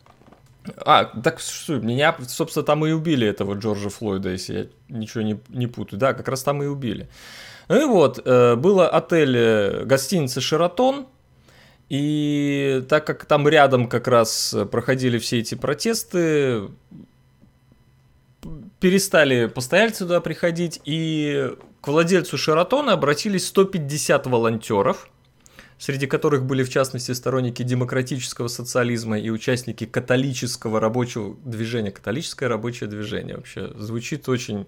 [0.77, 5.41] А, так что, Миннеаполис, собственно, там и убили этого Джорджа Флойда, если я ничего не,
[5.49, 5.99] не путаю.
[5.99, 7.09] Да, как раз там и убили.
[7.69, 11.07] Ну и вот, э, было отель, э, гостиница «Шератон»,
[11.89, 16.69] и так как там рядом как раз проходили все эти протесты,
[18.81, 25.09] перестали постояльцы туда приходить, и к владельцу Шератона обратились 150 волонтеров,
[25.79, 31.91] среди которых были в частности сторонники демократического социализма и участники католического рабочего движения.
[31.91, 34.67] Католическое рабочее движение вообще звучит очень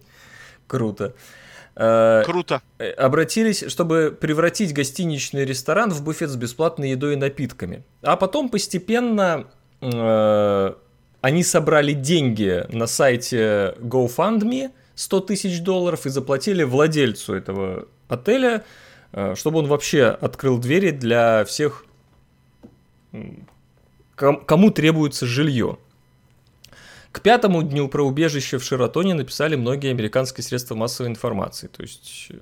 [0.66, 1.14] круто.
[1.76, 2.62] Э, Круто.
[2.78, 7.82] э, обратились, чтобы превратить гостиничный ресторан в буфет с бесплатной едой и напитками.
[8.02, 9.46] А потом постепенно
[9.80, 10.74] э,
[11.20, 18.64] они собрали деньги на сайте GoFundMe 100 тысяч долларов и заплатили владельцу этого отеля,
[19.12, 21.86] э, чтобы он вообще открыл двери для всех,
[24.14, 25.78] кому требуется жилье.
[27.14, 31.68] К пятому дню про убежище в Шератоне написали многие американские средства массовой информации.
[31.68, 32.32] То есть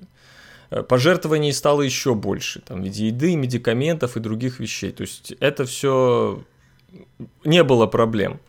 [0.71, 4.91] э, пожертвований стало еще больше, там, в виде еды, медикаментов и других вещей.
[4.91, 6.43] То есть это все
[7.45, 8.39] не было проблем.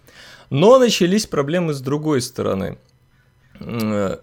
[0.48, 2.78] Но начались проблемы с другой стороны.
[3.60, 4.16] Э,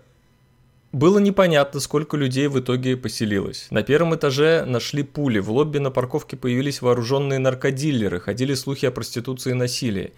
[0.91, 3.67] Было непонятно, сколько людей в итоге поселилось.
[3.69, 8.91] На первом этаже нашли пули, в лобби на парковке появились вооруженные наркодилеры, ходили слухи о
[8.91, 10.13] проституции и насилии.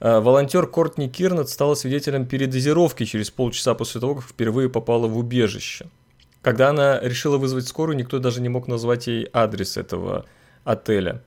[0.00, 5.16] Э, Волонтер Кортни Кирнет стала свидетелем передозировки через полчаса после того, как впервые попала в
[5.16, 5.86] убежище.
[6.42, 10.26] Когда она решила вызвать скорую, никто даже не мог назвать ей адрес этого
[10.64, 11.22] отеля.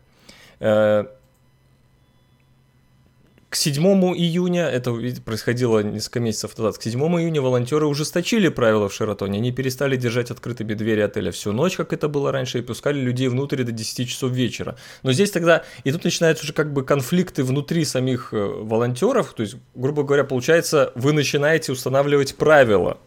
[3.50, 3.84] К 7
[4.16, 4.93] июня, это
[5.26, 9.39] происходило несколько месяцев назад, к 7 июня волонтеры ужесточили правила в Шератоне.
[9.39, 13.28] Они перестали держать открытыми двери отеля всю ночь, как это было раньше, и пускали людей
[13.28, 14.78] внутрь до 10 часов вечера.
[15.02, 19.34] Но здесь тогда, и тут начинаются уже как бы конфликты внутри самих э, волонтеров.
[19.34, 23.00] То есть, грубо говоря, получается, вы начинаете устанавливать правила.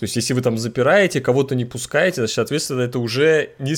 [0.00, 3.74] То есть, если вы там запираете, кого-то не пускаете, значит, соответственно, это уже, не,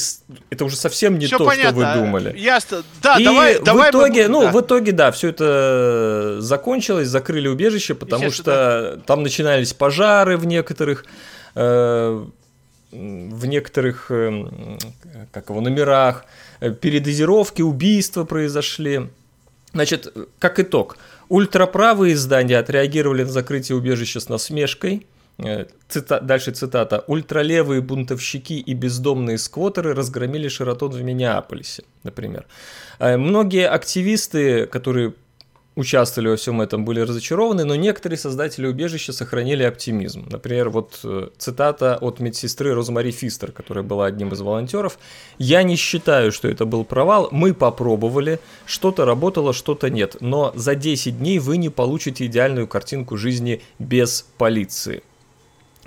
[0.51, 1.71] это уже совсем не Всё то, понятно.
[1.83, 2.39] что вы думали.
[2.39, 2.85] Ясно.
[3.03, 3.91] Да, и давай, в давай.
[3.91, 4.53] итоге, мы- ну, да.
[4.53, 11.05] в итоге, да, все это закончилось, закрыли убежище, потому что там начинались пожары в некоторых,
[11.57, 12.25] э,
[12.93, 14.79] в некоторых, э,
[15.33, 16.25] как его, номерах,
[16.61, 19.09] э, передозировки, убийства произошли.
[19.73, 20.99] Значит, как итог,
[21.29, 25.05] ультраправые издания отреагировали на закрытие убежища с насмешкой.
[25.39, 27.05] Э, цита- дальше цитата.
[27.07, 32.47] «Ультралевые бунтовщики и бездомные сквотеры разгромили Шератон в Миннеаполисе», например.
[32.99, 35.15] Э, Многие активисты, которые
[35.75, 40.27] участвовали во всем этом, были разочарованы, но некоторые создатели убежища сохранили оптимизм.
[40.31, 44.99] Например, вот э, цитата от медсестры Розмари Фистер, которая была одним из волонтеров.
[45.39, 47.29] «Я не считаю, что это был провал.
[47.33, 48.39] Мы попробовали.
[48.67, 50.17] Что-то работало, что-то нет.
[50.21, 55.03] Но за 10 дней вы не получите идеальную картинку жизни без полиции».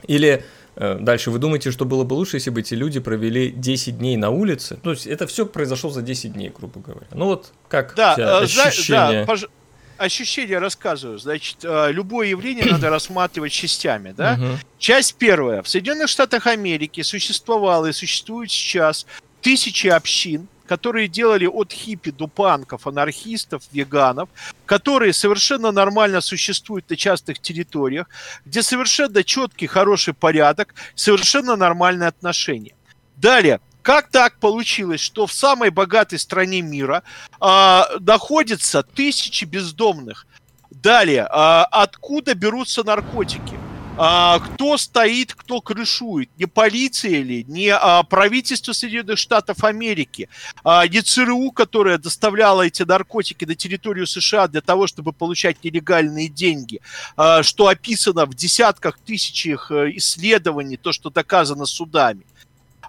[0.08, 0.44] Или
[0.76, 4.18] э, дальше, вы думаете, что было бы лучше, если бы эти люди провели 10 дней
[4.18, 4.78] на улице?
[4.84, 7.08] То есть это все произошло за 10 дней, грубо говоря.
[7.14, 8.48] Ну вот как Да, тебя э,
[8.90, 9.50] да, пож-
[9.98, 11.18] ощущения рассказываю.
[11.18, 14.36] Значит, э, любое явление надо рассматривать частями, да?
[14.38, 14.60] Мгм.
[14.78, 15.62] Часть первая.
[15.64, 19.06] В Соединенных Штатах Америки существовало и существует сейчас
[19.42, 24.30] тысячи общин, которые делали от хиппи до панков, анархистов, веганов,
[24.66, 28.08] которые совершенно нормально существуют на частных территориях,
[28.46, 32.76] где совершенно четкий, хороший порядок, совершенно нормальные отношения.
[33.16, 37.04] Далее, как так получилось, что в самой богатой стране мира
[37.40, 40.26] а, находятся тысячи бездомных?
[40.72, 43.55] Далее, а, откуда берутся наркотики?
[43.98, 46.30] А, кто стоит, кто крышует.
[46.38, 50.30] Не полиция ли, не а, правительство Соединенных Штатов Америки,
[50.64, 56.28] а, не ЦРУ, которое доставляло эти наркотики на территорию США для того, чтобы получать нелегальные
[56.28, 56.82] деньги,
[57.16, 62.26] а, что описано в десятках тысячах э, исследований, то, что доказано судами.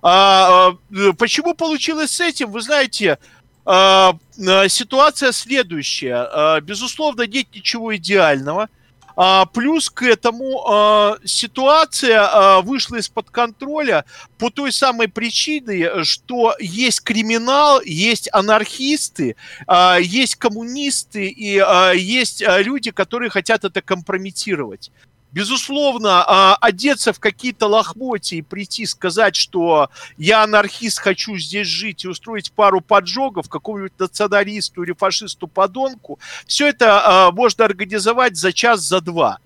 [0.02, 2.50] А, а, почему получилось с этим?
[2.50, 3.18] Вы знаете,
[3.64, 6.28] а, а ситуация следующая.
[6.32, 8.68] А, безусловно, нет ничего идеального–
[9.16, 14.04] а, плюс к этому а, ситуация а, вышла из-под контроля
[14.38, 19.36] по той самой причине, что есть криминал, есть анархисты,
[19.66, 24.90] а, есть коммунисты и а, есть а, люди, которые хотят это компрометировать.
[25.36, 32.06] Безусловно, а, одеться в какие-то лохмотья и прийти сказать, что я анархист, хочу здесь жить
[32.06, 38.80] и устроить пару поджогов какому-нибудь националисту или фашисту-подонку, все это а, можно организовать за час,
[38.80, 39.40] за два.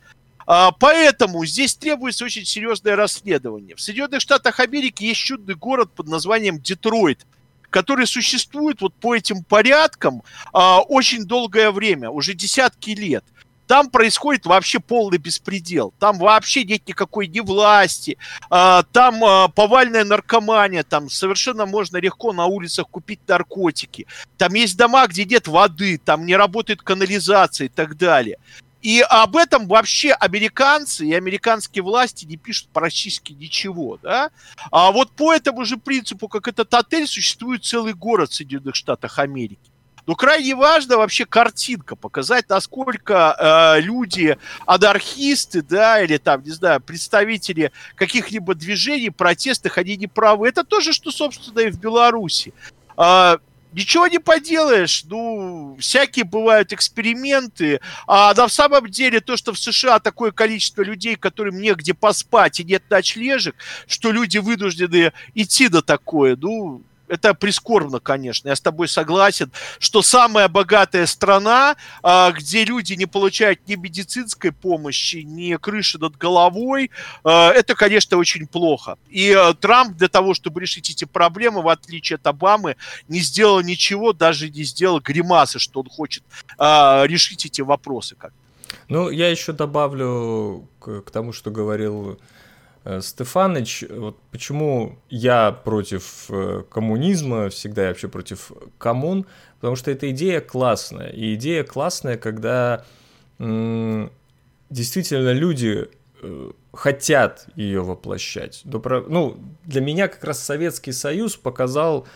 [0.47, 3.75] А, поэтому здесь требуется очень серьезное расследование.
[3.75, 7.27] В Соединенных Штатах Америки есть чудный город под названием Детройт
[7.71, 10.23] который существует вот по этим порядкам
[10.53, 13.25] а, очень долгое время, уже десятки лет.
[13.71, 15.95] Там происходит вообще полный беспредел.
[16.01, 18.19] Там вообще нет никакой ни власти.
[18.51, 20.83] А, там а, повальная наркомания.
[20.83, 24.09] Там совершенно можно легко на улицах купить наркотики.
[24.39, 26.01] Там есть дома, где нет воды.
[26.05, 28.39] Там не работает канализация и так далее.
[28.83, 34.01] И об этом вообще американцы и американские власти не пишут практически ничего.
[34.03, 34.33] Да?
[34.73, 39.21] А вот по этому же принципу, как этот отель, существует целый город в Соединенных Штатах
[39.21, 39.70] Америки.
[40.07, 44.37] Но крайне важно вообще картинка, показать, насколько э, люди,
[44.67, 50.49] анархисты, да, или там, не знаю, представители каких-либо движений, протестных, они не правы.
[50.49, 52.53] Это то же, что, собственно, и в Беларуси.
[52.97, 53.37] Э,
[53.73, 60.01] Ничего не поделаешь, ну, всякие бывают эксперименты, а на самом деле то, что в США
[60.01, 63.55] такое количество людей, которым негде поспать и нет ночлежек,
[63.87, 70.01] что люди вынуждены идти на такое, ну, это прискорбно, конечно, я с тобой согласен, что
[70.01, 76.91] самая богатая страна, а, где люди не получают ни медицинской помощи, ни крыши над головой,
[77.25, 78.97] а, это, конечно, очень плохо.
[79.09, 82.77] И а, Трамп для того, чтобы решить эти проблемы, в отличие от Обамы,
[83.09, 86.23] не сделал ничего, даже не сделал гримасы, что он хочет
[86.59, 88.33] решить эти вопросы как
[88.89, 92.19] Ну, я еще добавлю к, к тому, что говорил
[93.01, 99.27] Стефаныч, вот почему я против э, коммунизма, всегда я вообще против коммун,
[99.57, 101.11] потому что эта идея классная.
[101.11, 102.85] И идея классная, когда
[103.39, 105.89] действительно люди
[106.23, 108.63] э, хотят ее воплощать.
[108.65, 112.07] Ну, для меня как раз Советский Союз показал,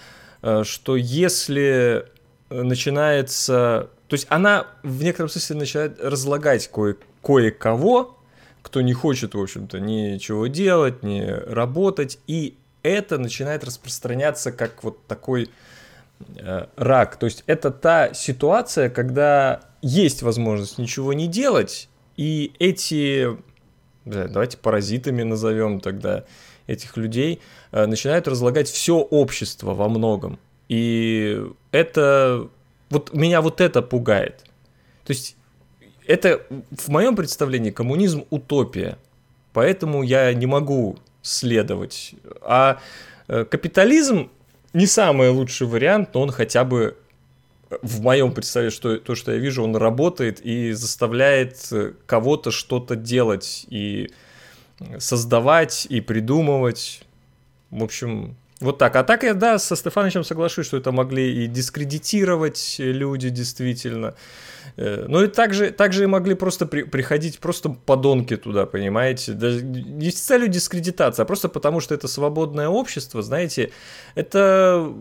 [0.63, 2.07] что если
[2.51, 3.91] начинается...
[4.09, 8.19] То есть она в некотором смысле начинает разлагать кое- кое-кого,
[8.65, 15.07] кто не хочет, в общем-то, ничего делать, не работать, и это начинает распространяться как вот
[15.07, 15.51] такой
[16.37, 17.17] э, рак.
[17.17, 23.37] То есть это та ситуация, когда есть возможность ничего не делать, и эти,
[24.05, 26.25] давайте паразитами назовем тогда
[26.67, 30.39] этих людей, э, начинают разлагать все общество во многом.
[30.71, 32.49] И это,
[32.89, 34.45] вот меня вот это пугает.
[35.05, 35.37] То есть
[36.07, 38.99] это в моем представлении коммунизм утопия.
[39.53, 42.15] Поэтому я не могу следовать.
[42.43, 42.81] А
[43.29, 44.31] э, капитализм
[44.73, 46.97] не самый лучший вариант, но он хотя бы
[47.83, 52.97] в моем представлении, что то, что я вижу, он работает и заставляет э, кого-то что-то
[52.97, 54.11] делать и
[54.99, 57.03] создавать и придумывать.
[57.71, 58.97] В общем, вот так.
[58.97, 64.15] А так я, да, со Стефановичем соглашусь, что это могли и дискредитировать люди действительно.
[64.77, 69.33] Э, ну и также, также и могли просто при, приходить просто подонки туда, понимаете?
[69.33, 73.71] Даже не с целью дискредитации, а просто потому, что это свободное общество, знаете,
[74.15, 74.93] это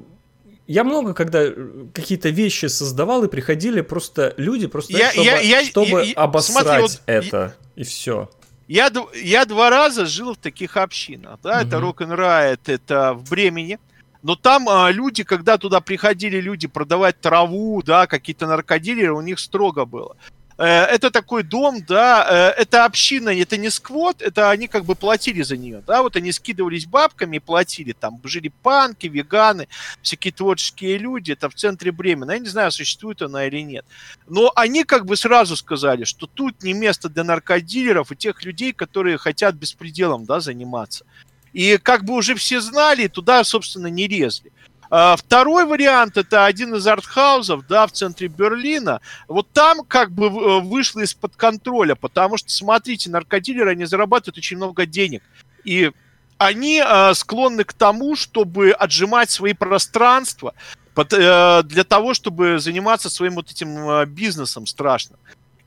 [0.67, 1.45] я много когда
[1.93, 6.65] какие-то вещи создавал и приходили просто люди просто я, чтобы, я, я, чтобы я, обосрать
[6.65, 7.37] смотри, вот, это
[7.75, 8.29] я, и все.
[8.73, 11.67] Я, я два раза жил в таких общинах, да, угу.
[11.67, 13.77] это Рок-н-Райт, это в Бремени,
[14.23, 19.39] но там а, люди, когда туда приходили люди продавать траву, да, какие-то наркодилеры, у них
[19.39, 20.17] строго было.
[20.57, 24.95] Э, это такой дом, да, э, это община, это не сквот, это они как бы
[24.95, 29.67] платили за нее, да, вот они скидывались бабками платили, там жили панки, веганы,
[30.01, 33.85] всякие творческие люди, это в центре Бремена, я не знаю, существует она или нет,
[34.27, 38.73] но они как бы сразу сказали, что тут не место для наркодилеров и тех людей,
[38.73, 41.05] которые хотят беспределом, да, заниматься.
[41.51, 44.51] И как бы уже все знали, туда, собственно, не резли.
[44.95, 49.01] А, второй вариант это один из артхаузов, да, в центре Берлина.
[49.27, 54.57] Вот там как бы э, вышло из-под контроля, потому что, смотрите, наркодилеры, они зарабатывают очень
[54.57, 55.23] много денег.
[55.63, 55.89] И
[56.37, 60.53] они э, склонны к тому, чтобы отжимать свои пространства
[60.95, 65.17] э, для того, чтобы заниматься своим вот этим бизнесом страшным.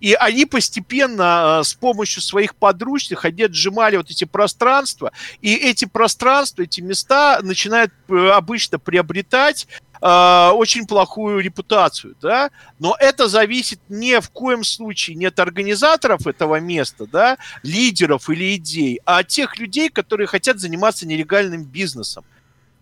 [0.00, 6.62] И они постепенно с помощью своих подручных, они отжимали вот эти пространства, и эти пространства,
[6.62, 9.66] эти места начинают обычно приобретать
[10.02, 16.26] э, очень плохую репутацию, да, но это зависит не в коем случае не от организаторов
[16.26, 22.24] этого места, да, лидеров или идей, а от тех людей, которые хотят заниматься нелегальным бизнесом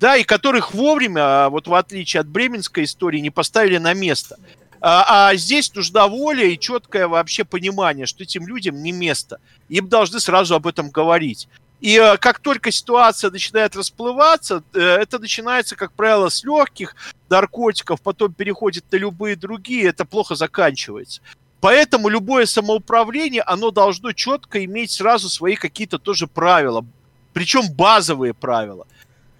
[0.00, 4.36] да, и которых вовремя, вот в отличие от бременской истории, не поставили на место.
[4.86, 9.40] А, а здесь нужна воля и четкое вообще понимание, что этим людям не место.
[9.70, 11.48] Им должны сразу об этом говорить.
[11.80, 16.96] И э, как только ситуация начинает расплываться, э, это начинается, как правило, с легких
[17.30, 21.22] наркотиков, потом переходит на любые другие, это плохо заканчивается.
[21.60, 26.84] Поэтому любое самоуправление, оно должно четко иметь сразу свои какие-то тоже правила,
[27.32, 28.86] причем базовые правила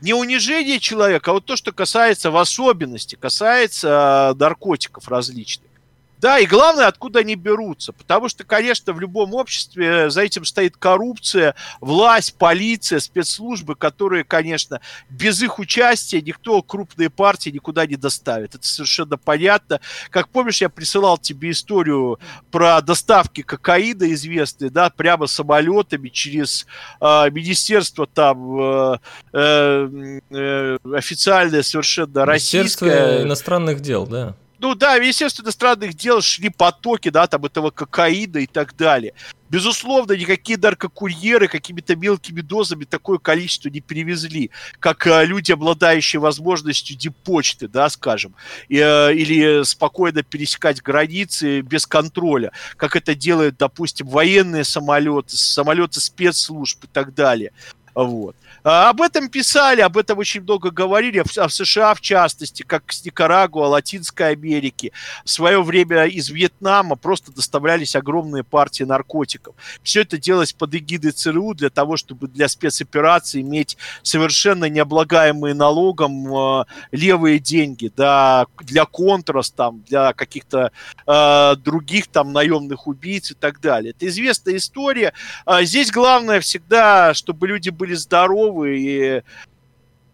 [0.05, 5.71] не унижение человека, а вот то, что касается в особенности, касается э, наркотиков различных.
[6.19, 7.93] Да, и главное, откуда они берутся.
[7.93, 14.81] Потому что, конечно, в любом обществе за этим стоит коррупция, власть, полиция, спецслужбы, которые, конечно,
[15.11, 18.55] без их участия никто крупные партии никуда не доставит.
[18.55, 19.81] Это совершенно понятно.
[20.11, 22.19] Как помнишь, я присылал тебе историю
[22.51, 26.67] про доставки кокаина известные, да, прямо самолетами через
[27.01, 28.99] э, министерство там э,
[29.33, 33.23] э, э, официальное совершенно российское.
[33.23, 34.35] иностранных дел, да
[34.65, 39.13] ну да, Министерство иностранных дел шли потоки, да, там этого кокаина и так далее.
[39.51, 44.51] Безусловно, никакие наркокурьеры какими-то мелкими дозами такое количество не перевезли,
[44.81, 48.35] как э, люди, обладающие возможностью дипочты, да, скажем,
[48.71, 56.85] э, или спокойно пересекать границы без контроля, как это делают, допустим, военные самолеты, самолеты спецслужб
[56.85, 57.53] и так далее.
[57.95, 58.35] Вот.
[58.65, 63.05] А, об этом писали, об этом очень много говорили, в США в частности, как с
[63.05, 64.93] Никарагуа, Латинской Америки.
[65.25, 69.55] В свое время из Вьетнама просто доставлялись огромные партии наркотиков.
[69.83, 76.65] Все это делалось под эгидой ЦРУ для того, чтобы для спецоперации иметь совершенно необлагаемые налогом
[76.91, 80.73] левые деньги, да, для контрас, там, для каких-то
[81.07, 83.91] э, других там наемных убийц и так далее.
[83.91, 85.13] Это известная история.
[85.45, 89.23] А здесь главное всегда, чтобы люди были здоровы, готовы и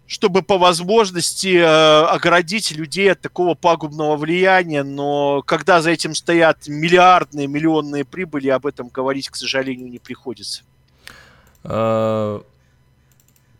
[0.06, 6.66] чтобы по возможности э, оградить людей от такого пагубного влияния, но когда за этим стоят
[6.66, 10.64] миллиардные, миллионные прибыли, об этом говорить, к сожалению, не приходится.
[11.62, 12.42] А,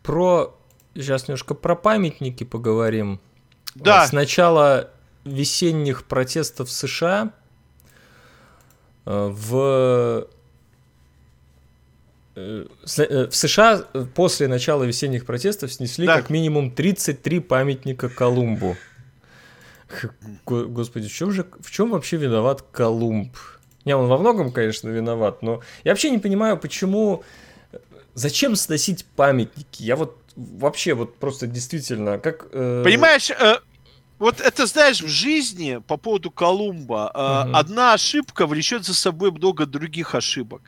[0.03, 0.53] про
[0.93, 3.21] сейчас немножко про памятники поговорим.
[3.73, 4.05] Да.
[4.05, 4.89] С начала
[5.23, 7.31] весенних протестов в США
[9.05, 10.40] э, в Э, э,
[12.35, 13.77] в США
[14.15, 16.17] после начала весенних протестов снесли да.
[16.17, 18.77] как минимум 33 памятника Колумбу.
[20.45, 23.35] Господи, в чем же, в чем вообще виноват Колумб?
[23.83, 27.23] Не, он во многом, конечно, виноват, но я вообще не понимаю, почему,
[28.13, 29.83] зачем сносить памятники?
[29.83, 32.47] Я вот вообще вот просто действительно, как...
[32.53, 32.83] Э...
[32.85, 33.57] Понимаешь, э,
[34.19, 37.57] вот это, знаешь, в жизни по поводу Колумба э, угу.
[37.57, 40.61] одна ошибка влечет за собой много других ошибок.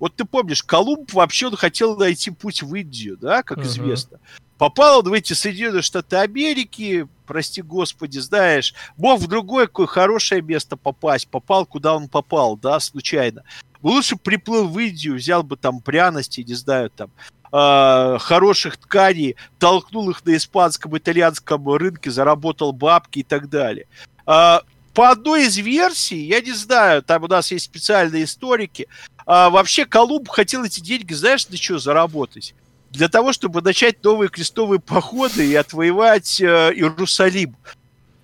[0.00, 3.66] Вот ты помнишь, Колумб вообще он хотел найти путь в Индию, да, как uh-huh.
[3.66, 4.18] известно.
[4.56, 10.42] Попал он в эти Соединенные Штаты Америки, прости господи, знаешь, мог в другое какое хорошее
[10.42, 13.44] место попасть, попал, куда он попал, да, случайно.
[13.82, 17.10] Лучше приплыл в Индию, взял бы там пряности, не знаю, там,
[17.52, 23.86] э, хороших тканей, толкнул их на испанском, итальянском рынке, заработал бабки и так далее.
[24.26, 24.60] Э,
[24.94, 28.88] по одной из версий, я не знаю, там у нас есть специальные историки,
[29.26, 32.54] а, вообще Колумб хотел эти деньги, знаешь, для чего заработать?
[32.90, 37.56] Для того, чтобы начать новые крестовые походы и отвоевать э, Иерусалим.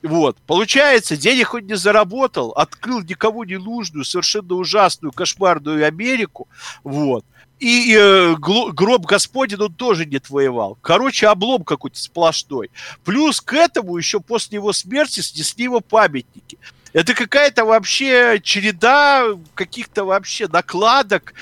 [0.03, 0.37] Вот.
[0.47, 6.49] Получается, денег он не заработал, открыл никому не нужную, совершенно ужасную, кошмарную Америку.
[6.83, 7.25] Вот.
[7.59, 10.77] И э, гроб Господень он тоже не отвоевал.
[10.83, 12.71] Короче, облом какой-то сплошной.
[13.05, 16.59] Плюс к этому еще после его смерти снесли его памятники.
[16.97, 21.35] Это какая-то вообще череда каких-то вообще накладок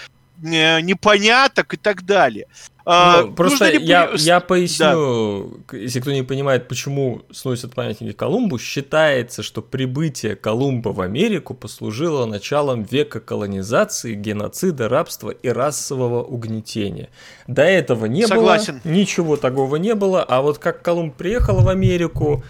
[0.42, 2.48] непоняток и так далее.
[2.86, 3.82] А, ну, просто ли...
[3.82, 5.78] я, я поясню, да.
[5.78, 12.26] если кто не понимает, почему сносят памятники Колумбу, считается, что прибытие Колумба в Америку послужило
[12.26, 17.08] началом века колонизации, геноцида, рабства и расового угнетения.
[17.46, 18.80] До этого не Согласен.
[18.84, 22.44] было, ничего такого не было, а вот как Колумб приехал в Америку,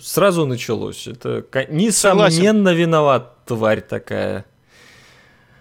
[0.00, 1.06] сразу началось.
[1.06, 2.68] Это, несомненно, Согласен.
[2.68, 4.44] виноват тварь такая.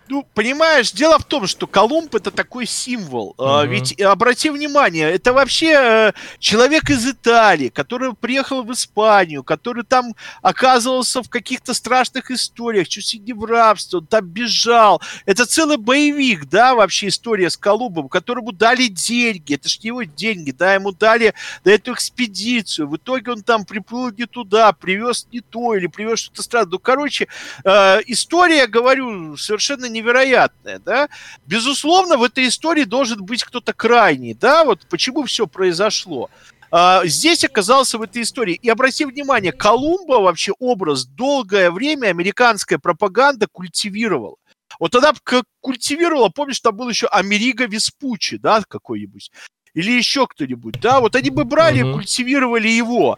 [0.09, 3.35] Ну, понимаешь, дело в том, что Колумб это такой символ.
[3.37, 3.67] Uh-huh.
[3.67, 9.83] Ведь э, обрати внимание, это вообще э, человек из Италии, который приехал в Испанию, который
[9.83, 14.99] там оказывался в каких-то страшных историях, чуть ли не в рабстве, он там бежал.
[15.27, 20.49] Это целый боевик, да, вообще история с Колумбом, которому дали деньги, это ж его деньги,
[20.49, 22.87] да, ему дали на эту экспедицию.
[22.87, 26.71] В итоге он там приплыл не туда, привез не то или привез что-то странное.
[26.71, 27.27] Ну, короче,
[27.63, 31.09] э, история, говорю, совершенно не невероятное, да,
[31.45, 36.29] безусловно, в этой истории должен быть кто-то крайний, да, вот почему все произошло.
[36.71, 38.53] А, здесь оказался в этой истории.
[38.53, 44.35] И обрати внимание, Колумба вообще образ долгое время американская пропаганда культивировала.
[44.79, 45.13] Вот тогда
[45.61, 49.31] культивировала, помнишь, там был еще Америго Веспуччи, да, какой-нибудь,
[49.73, 51.93] или еще кто-нибудь, да, вот они бы брали uh-huh.
[51.93, 53.17] культивировали его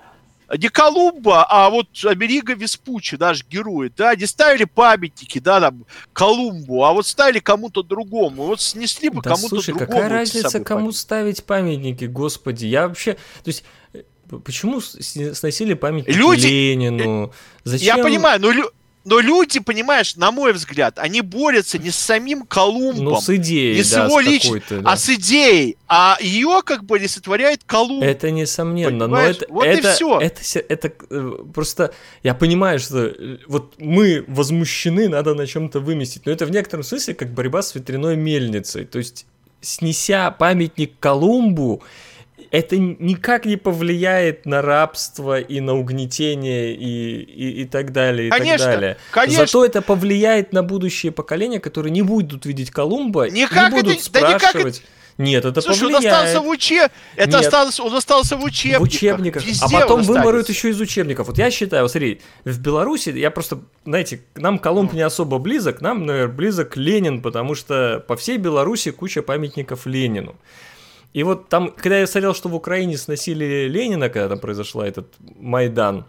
[0.57, 6.83] не Колумба, а вот Америго Веспуччи, наш герой, да, не ставили памятники, да, там, Колумбу,
[6.83, 9.91] а вот ставили кому-то другому, вот снесли бы да, кому-то слушай, другому.
[9.91, 10.97] какая разница, кому памятники.
[10.97, 14.03] ставить памятники, господи, я вообще, то есть э,
[14.45, 16.47] Почему сносили памятники Люди...
[16.47, 17.33] Ленину?
[17.65, 17.97] Зачем?
[17.97, 18.71] Я понимаю, но лю...
[19.03, 23.77] Но люди, понимаешь, на мой взгляд, они борются не с самим Колумбом, ну, с идеей,
[23.77, 24.91] не с да, его личностью, да.
[24.91, 28.03] а с идеей, а ее как бы олицетворяет Колумб.
[28.03, 29.37] Это несомненно, понимаешь?
[29.39, 30.19] но это, вот это, и все.
[30.19, 30.89] Это, это, это
[31.51, 36.51] просто, я понимаю, что э, вот мы возмущены, надо на чем-то выместить, но это в
[36.51, 39.25] некотором смысле как борьба с ветряной мельницей, то есть
[39.61, 41.81] снеся памятник Колумбу,
[42.51, 48.29] это никак не повлияет на рабство и на угнетение и, и, и так далее, и
[48.29, 48.97] конечно, так далее.
[49.11, 49.45] Конечно.
[49.45, 54.03] Зато это повлияет на будущее поколения, которые не будут видеть Колумба, никак не будут это,
[54.03, 54.41] спрашивать.
[54.41, 54.79] Да никак это...
[55.17, 56.05] Нет, это Слушай, повлияет.
[56.05, 56.89] он остался в уче...
[57.15, 57.45] Это Нет.
[57.45, 58.79] осталось, он остался в учебниках.
[58.79, 59.45] В учебниках.
[59.45, 61.27] Везде а потом вымоют еще из учебников.
[61.27, 65.81] Вот я считаю, вот смотри, в Беларуси, я просто, знаете, нам Колумб не особо близок,
[65.81, 70.35] нам, наверное, близок Ленин, потому что по всей Беларуси куча памятников Ленину.
[71.13, 75.13] И вот там, когда я смотрел, что в Украине сносили Ленина, когда там произошла этот
[75.37, 76.05] Майдан,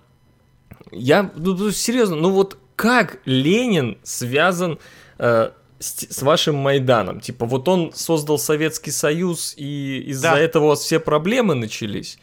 [0.90, 4.78] я, ну, ну серьезно, ну вот как Ленин связан
[5.18, 7.20] э, с, с вашим Майданом?
[7.20, 10.38] Типа вот он создал Советский Союз, и из-за да.
[10.38, 12.18] этого у вас все проблемы начались?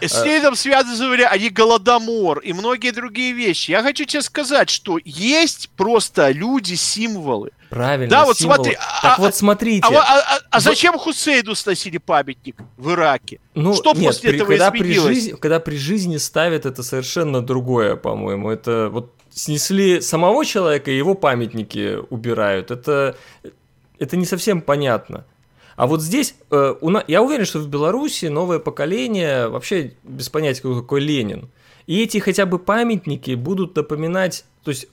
[0.00, 3.70] С э, ним связывали они голодомор и многие другие вещи.
[3.70, 7.50] Я хочу тебе сказать, что есть просто люди-символы.
[7.70, 8.10] Правильно.
[8.10, 8.56] Да, вот символ.
[8.56, 8.74] смотри.
[8.74, 9.86] Так а, вот смотрите.
[9.86, 13.40] А, а, а, а зачем Хусейду сносили памятник в Ираке?
[13.54, 15.06] Ну, Что нет, после при, этого когда изменилось?
[15.06, 18.50] При жизни, когда при жизни ставят, это совершенно другое, по-моему.
[18.50, 22.72] Это вот снесли самого человека и его памятники убирают.
[22.72, 23.16] Это,
[23.98, 25.24] это не совсем понятно.
[25.80, 27.02] А вот здесь, э, у на...
[27.08, 31.48] я уверен, что в Беларуси новое поколение вообще без понятия, кто такой Ленин.
[31.86, 34.88] И эти хотя бы памятники будут напоминать, то есть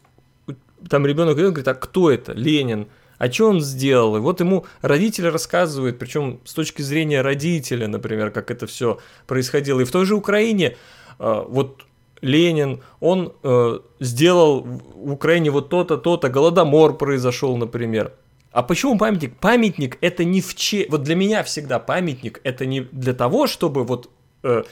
[0.89, 2.31] там ребенок говорит, а кто это?
[2.31, 2.87] Ленин.
[3.17, 4.15] А что он сделал?
[4.15, 9.81] И вот ему родители рассказывают, причем с точки зрения родителя, например, как это все происходило.
[9.81, 10.77] И в той же Украине
[11.19, 11.83] э, вот
[12.21, 18.13] Ленин, он э, сделал в Украине вот то-то, то-то, голодомор произошел, например.
[18.57, 19.37] А почему памятник?
[19.37, 20.87] Памятник это не в че...
[20.89, 24.09] Вот для меня всегда памятник это не для того, чтобы вот...
[24.41, 24.63] Э,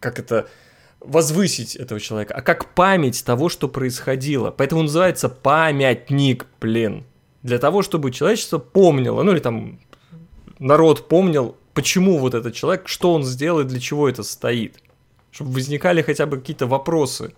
[0.00, 0.48] как это
[1.00, 4.50] возвысить этого человека, а как память того, что происходило.
[4.50, 7.04] Поэтому называется памятник, блин.
[7.42, 9.78] Для того, чтобы человечество помнило, ну или там
[10.58, 14.78] народ помнил, почему вот этот человек, что он сделал и для чего это стоит.
[15.30, 17.34] Чтобы возникали хотя бы какие-то вопросы.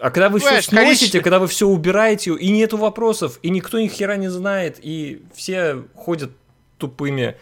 [0.00, 1.20] А когда вы Понимаешь, все сносите, конечно...
[1.20, 5.84] когда вы все убираете, и нету вопросов, и никто ни хера не знает, и все
[5.94, 6.32] ходят
[6.78, 7.36] тупыми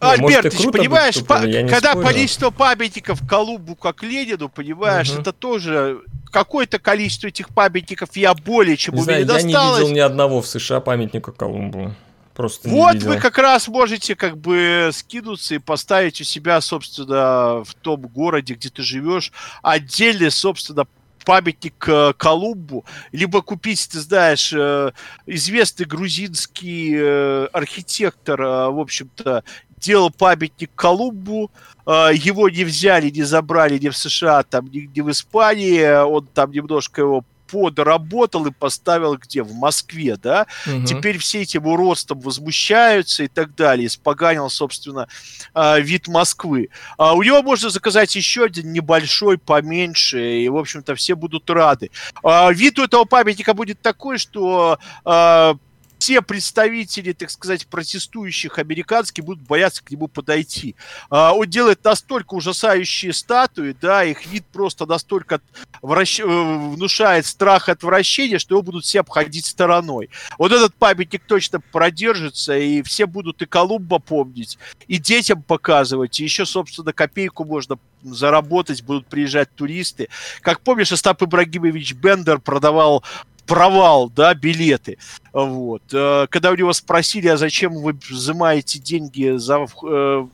[0.00, 2.06] Альберт, ты понимаешь, по, когда спорю.
[2.06, 5.20] количество памятников Колумбу как Ленину, понимаешь, угу.
[5.20, 6.00] это тоже
[6.32, 9.52] какое-то количество этих памятников я более чем не знаю, досталось.
[9.52, 11.94] Я не видел ни одного в США памятника Колумбу.
[12.40, 17.74] Просто вот вы как раз можете как бы скинуться и поставить у себя, собственно, в
[17.82, 19.30] том городе, где ты живешь,
[19.60, 20.86] отдельный, собственно,
[21.26, 24.92] памятник э, Колумбу, либо купить, ты знаешь, э,
[25.26, 29.44] известный грузинский э, архитектор, в общем-то,
[29.76, 31.50] делал памятник Колумбу,
[31.86, 36.52] его не взяли, не забрали ни в США, там, ни, ни в Испании, он там
[36.52, 39.42] немножко его депо доработал и поставил где?
[39.42, 40.46] В Москве, да?
[40.66, 40.86] Угу.
[40.86, 43.86] Теперь все этим уродством возмущаются и так далее.
[43.86, 45.08] Испоганил, собственно,
[45.54, 46.68] э, вид Москвы.
[46.96, 51.90] А у него можно заказать еще один небольшой, поменьше, и, в общем-то, все будут рады.
[52.22, 55.56] А, вид у этого памятника будет такой, что а,
[56.00, 60.74] все представители, так сказать, протестующих американских будут бояться к нему подойти.
[61.10, 65.42] А, он делает настолько ужасающие статуи, да, их вид просто настолько
[65.82, 66.20] вращ...
[66.20, 70.08] Э, внушает страх и отвращение, что его будут все обходить стороной.
[70.38, 74.58] Вот этот памятник точно продержится, и все будут и Колумба помнить,
[74.88, 80.08] и детям показывать, и еще, собственно, копейку можно заработать, будут приезжать туристы.
[80.40, 83.04] Как помнишь, Остап Ибрагимович Бендер продавал
[83.50, 84.96] провал, да, билеты.
[85.32, 85.82] Вот.
[85.92, 90.26] Э, когда у него спросили, а зачем вы взимаете деньги за, э,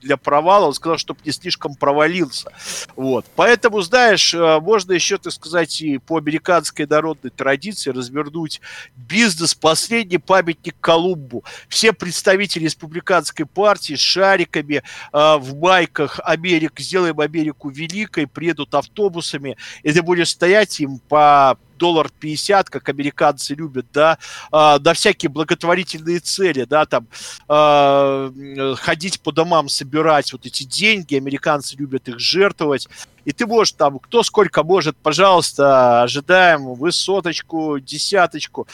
[0.00, 2.52] для провала, он сказал, чтобы не слишком провалился.
[2.94, 3.26] Вот.
[3.34, 8.60] Поэтому, знаешь, э, можно еще, так сказать, и по американской народной традиции развернуть
[8.94, 11.42] бизнес последний памятник Колумбу.
[11.68, 19.92] Все представители республиканской партии с шариками в майках Америк, сделаем Америку великой, приедут автобусами, и
[19.92, 24.18] ты будешь стоять им по доллар 50, как американцы любят, да,
[24.52, 27.06] э, на всякие благотворительные цели, да, там,
[27.48, 32.88] э, ходить по домам, собирать вот эти деньги, американцы любят их жертвовать,
[33.24, 38.66] и ты можешь там, кто сколько может, пожалуйста, ожидаем высоточку, десяточку,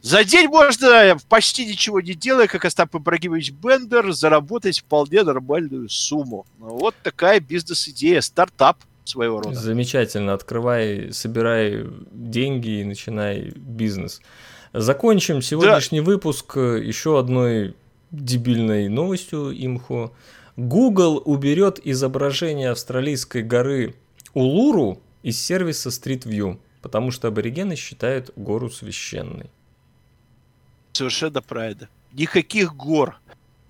[0.00, 6.44] за день можно, почти ничего не делая, как Остап Ибрагимович Бендер, заработать вполне нормальную сумму.
[6.58, 9.54] Вот такая бизнес-идея, стартап– своего рода.
[9.54, 10.34] Замечательно.
[10.34, 14.20] Открывай, собирай деньги и начинай бизнес.
[14.72, 16.06] Закончим сегодняшний да.
[16.06, 17.74] выпуск еще одной
[18.10, 20.12] дебильной новостью имхо.
[20.56, 23.94] Google уберет изображение австралийской горы
[24.34, 29.50] Улуру из сервиса Street View, потому что аборигены считают гору священной.
[30.92, 31.88] Совершенно правильно.
[32.12, 33.18] Никаких гор.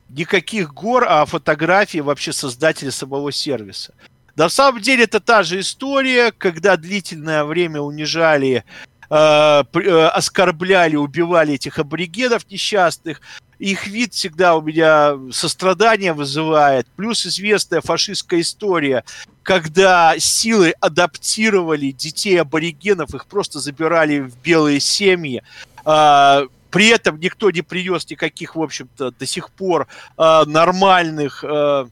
[0.08, 3.94] Никаких гор, а фотографии вообще создателя самого сервиса.
[4.36, 8.64] На самом деле это та же история, когда длительное время унижали,
[9.10, 13.20] э, э, оскорбляли, убивали этих аборигенов несчастных.
[13.58, 16.86] Их вид всегда у меня сострадание вызывает.
[16.96, 19.04] Плюс известная фашистская история,
[19.42, 25.42] когда силы адаптировали детей аборигенов, их просто забирали в белые семьи.
[25.84, 31.44] Э, при этом никто не принес никаких, в общем-то, до сих пор э, нормальных...
[31.46, 31.86] Э,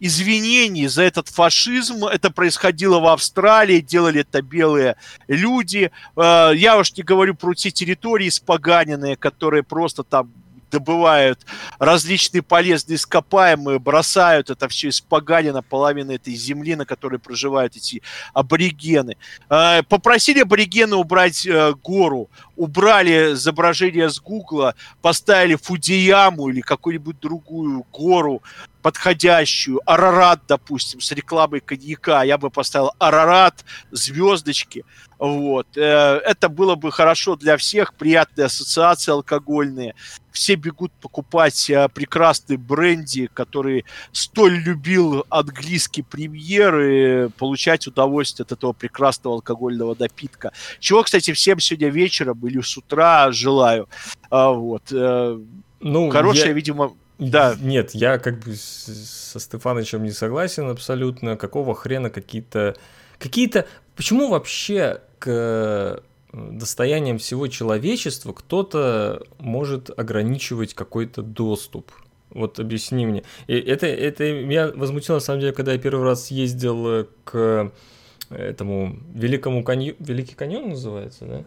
[0.00, 2.06] извинений за этот фашизм.
[2.06, 4.96] Это происходило в Австралии, делали это белые
[5.28, 5.90] люди.
[6.16, 10.30] Э, я уж не говорю про те территории испоганенные, которые просто там
[10.70, 11.40] добывают
[11.78, 18.02] различные полезные ископаемые, бросают это все испоганено половина этой земли, на которой проживают эти
[18.34, 19.16] аборигены.
[19.48, 27.84] Э, попросили аборигены убрать э, гору, убрали изображение с Гугла, поставили Фудияму или какую-нибудь другую
[27.92, 28.42] гору,
[28.86, 34.84] подходящую, Арарат, допустим, с рекламой коньяка, я бы поставил Арарат, звездочки,
[35.18, 35.66] вот.
[35.76, 39.96] Э, это было бы хорошо для всех, приятные ассоциации алкогольные.
[40.30, 48.52] Все бегут покупать э, прекрасный бренди, который столь любил английский премьер, и получать удовольствие от
[48.52, 50.52] этого прекрасного алкогольного напитка.
[50.78, 53.88] Чего, кстати, всем сегодня вечером или с утра желаю.
[54.30, 54.92] А, вот.
[54.92, 55.40] Э,
[55.80, 56.52] ну, Хорошая, я...
[56.52, 57.56] видимо, да.
[57.60, 61.36] Нет, я как бы со Стефанычем не согласен абсолютно.
[61.36, 62.76] Какого хрена какие-то...
[63.18, 63.66] Какие-то...
[63.94, 65.98] Почему вообще к э,
[66.32, 71.90] достояниям всего человечества кто-то может ограничивать какой-то доступ?
[72.30, 73.22] Вот объясни мне.
[73.46, 77.72] И это, это меня возмутило, на самом деле, когда я первый раз ездил к
[78.28, 79.96] этому Великому каньону...
[80.00, 81.44] Великий каньон называется, да?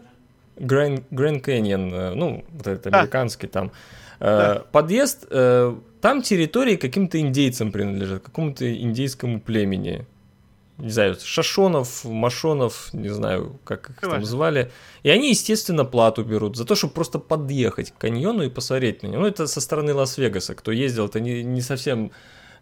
[0.56, 3.50] Grand Canyon, э, ну, вот этот американский а.
[3.50, 3.72] там.
[4.20, 4.56] Да.
[4.56, 10.06] Э, подъезд, э, там территории каким-то индейцам принадлежат, какому-то индейскому племени.
[10.78, 14.70] Не знаю, Шашонов, Машонов, не знаю, как их там звали.
[15.02, 19.08] И они, естественно, плату берут за то, чтобы просто подъехать к каньону и посмотреть на
[19.08, 19.22] него.
[19.22, 20.54] Ну, это со стороны Лас-Вегаса.
[20.54, 22.12] Кто ездил, это не, не совсем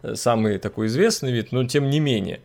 [0.01, 2.41] э, самый такой известный вид, но тем не менее.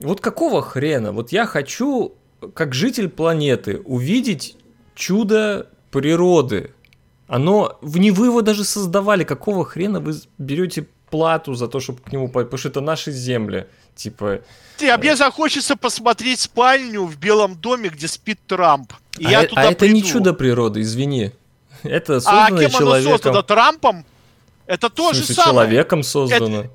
[0.00, 1.12] Вот какого хрена?
[1.12, 2.14] Вот я хочу,
[2.54, 4.56] как житель планеты, увидеть
[4.94, 6.72] чудо природы,
[7.26, 12.12] оно, не вы его даже создавали, какого хрена вы берете плату за то, чтобы к
[12.12, 14.40] нему, потому что это наши земли, типа...
[14.76, 18.92] Ты, а мне захочется посмотреть спальню в Белом доме, где спит Трамп.
[19.18, 19.94] И а, я э, туда а это приду.
[19.94, 21.32] не чудо природы, извини.
[21.84, 22.88] Это создано а кем человеком.
[22.88, 23.42] оно создано?
[23.42, 24.04] Трампом?
[24.66, 25.52] Это то же самое.
[25.52, 26.60] человеком создано.
[26.60, 26.70] Это...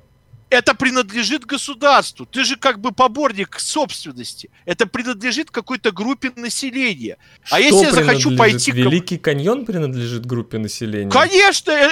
[0.50, 2.26] это принадлежит государству.
[2.26, 4.50] Ты же как бы поборник собственности.
[4.66, 7.16] Это принадлежит какой-то группе населения.
[7.44, 8.72] Что а если я захочу пойти...
[8.72, 11.10] Великий каньон принадлежит группе населения?
[11.10, 11.70] Конечно!
[11.70, 11.88] Э,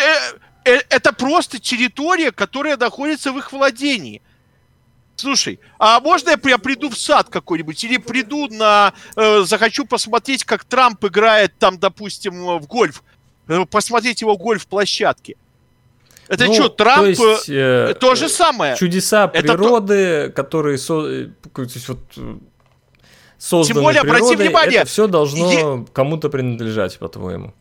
[0.65, 4.21] э, э, это просто территория, которая находится в их владении.
[5.15, 7.83] Слушай, а можно я, я приду в сад какой-нибудь?
[7.85, 8.93] Или приду на...
[9.17, 13.05] Э, захочу посмотреть, как Трамп играет там, допустим, в гольф.
[13.71, 15.37] Посмотреть его гольф-площадке.
[16.29, 18.77] Это ну, что, Трамп то, есть, э, то же самое?
[18.77, 20.33] Чудеса это природы, то...
[20.33, 22.37] которые со, э, то есть, вот, э,
[23.39, 25.87] созданы Тем более, природой, обрати внимание, это все должно е...
[25.93, 27.55] кому-то принадлежать, по-твоему.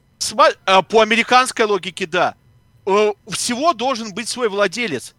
[0.90, 2.36] По американской логике, да.
[3.28, 5.14] Всего должен быть свой владелец.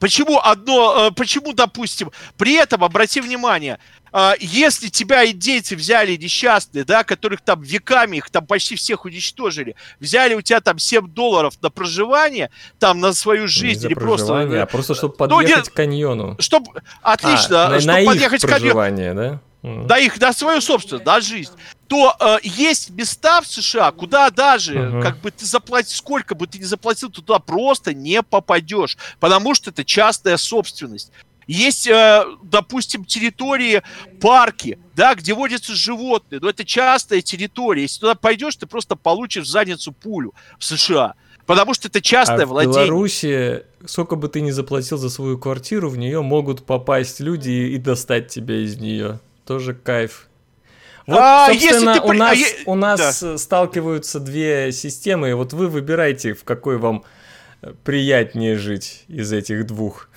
[0.00, 3.78] Почему одно, почему, допустим, при этом, обрати внимание,
[4.12, 9.76] а, если тебя индейцы взяли несчастные, да, которых там веками, их там почти всех уничтожили,
[10.00, 14.62] взяли у тебя там 7 долларов на проживание, там на свою жизнь, или просто...
[14.62, 16.36] А просто чтобы подъехать ну, к каньону.
[16.40, 16.68] Чтоб,
[17.02, 18.74] отлично, а, чтобы на подъехать к каньону.
[19.14, 19.40] да?
[19.62, 21.52] Да их, на свою собственную, на жизнь.
[21.90, 25.02] То э, есть места в США, куда даже, uh-huh.
[25.02, 29.70] как бы ты заплатил, сколько бы ты ни заплатил, туда просто не попадешь, потому что
[29.70, 31.10] это частная собственность.
[31.48, 33.82] Есть, э, допустим, территории,
[34.20, 37.82] парки, да, где водятся животные, но это частая территория.
[37.82, 41.14] Если туда пойдешь, ты просто получишь в задницу пулю в США.
[41.44, 42.84] Потому что это частное а владение.
[42.84, 47.50] В Беларуси, сколько бы ты ни заплатил за свою квартиру, в нее могут попасть люди
[47.50, 49.18] и достать тебя из нее.
[49.44, 50.29] Тоже кайф.
[51.10, 52.06] Вот, а, собственно, если ты...
[52.06, 53.38] у нас, а, у нас да.
[53.38, 57.04] сталкиваются две системы, и вот вы выбирайте, в какой вам
[57.84, 60.08] приятнее жить из этих двух.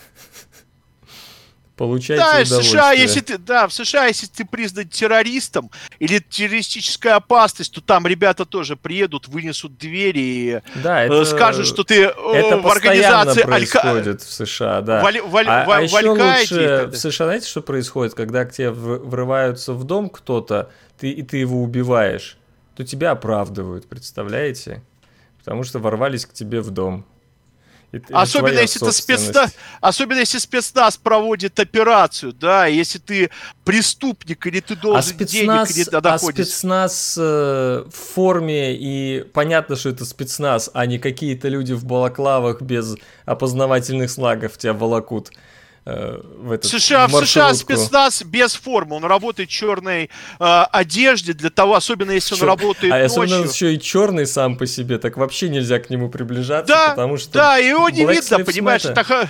[1.75, 7.15] Получается да, в США, если ты, да, в США, если ты признан террористом или террористическая
[7.15, 12.03] опасность, то там ребята тоже приедут, вынесут двери и да, э, это, скажут, что ты
[12.03, 14.23] э, это в организации происходит Алька...
[14.23, 15.01] в США, да.
[15.01, 18.69] Валь, валь, а, валь, а еще лучше в США, знаете, что происходит, когда к тебе
[18.69, 20.69] врываются в дом кто-то,
[20.99, 22.37] ты и ты его убиваешь,
[22.75, 24.83] то тебя оправдывают, представляете?
[25.39, 27.05] Потому что ворвались к тебе в дом.
[27.93, 33.29] Это, особенно если это спецназ, особенно если спецназ проводит операцию, да, если ты
[33.63, 39.75] преступник или ты должен а спецназ, денег где-то А спецназ э, в форме и понятно,
[39.75, 42.95] что это спецназ, а не какие-то люди в балаклавах без
[43.25, 45.29] опознавательных слагов тебя волокут.
[45.85, 50.64] Э, в этот США, в, в США спецназ без формы, он работает в черной э,
[50.72, 52.43] одежде для того, особенно если Чер...
[52.43, 53.05] он работает а ночью.
[53.05, 56.89] особенно он еще и черный сам по себе, так вообще нельзя к нему приближаться, да,
[56.91, 59.30] потому что да, его не видно, понимаешь, так,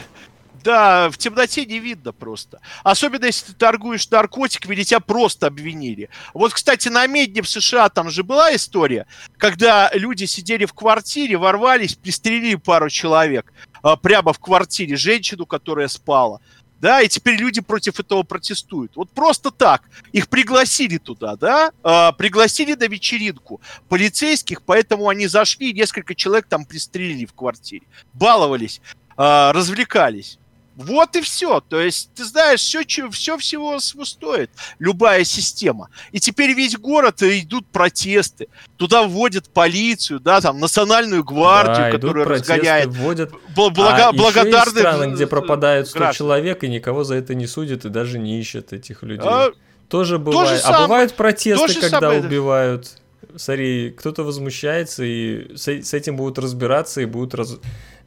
[0.63, 2.59] да, в темноте не видно просто.
[2.83, 6.09] Особенно если ты торгуешь наркотиками или тебя просто обвинили.
[6.33, 9.05] Вот, кстати, на Медне в США там же была история,
[9.37, 13.51] когда люди сидели в квартире, ворвались, пристрелили пару человек.
[13.83, 16.39] А, прямо в квартире женщину, которая спала.
[16.79, 18.95] Да, и теперь люди против этого протестуют.
[18.95, 19.83] Вот просто так.
[20.11, 26.65] Их пригласили туда, да, а, пригласили на вечеринку полицейских, поэтому они зашли, несколько человек там
[26.65, 27.85] пристрелили в квартире.
[28.13, 28.81] Баловались,
[29.15, 30.39] а, развлекались.
[30.75, 31.59] Вот и все.
[31.61, 34.49] То есть, ты знаешь, все, все всего стоит.
[34.79, 35.89] Любая система.
[36.11, 38.47] И теперь весь город э, идут протесты.
[38.77, 42.87] Туда вводят полицию, да, там, национальную гвардию, да, которая разгоняет.
[42.87, 43.31] Вводят.
[43.55, 44.53] Блага, а благодарны...
[44.57, 46.17] Еще страны, где пропадают 100 граждан.
[46.17, 49.29] человек, и никого за это не судят, и даже не ищут этих людей.
[49.29, 49.51] А,
[49.89, 50.49] Тоже бывает.
[50.49, 52.97] То а самое, бывают протесты, когда самое, убивают.
[53.35, 57.57] Смотри, кто-то возмущается, и с, с этим будут разбираться, и будут раз,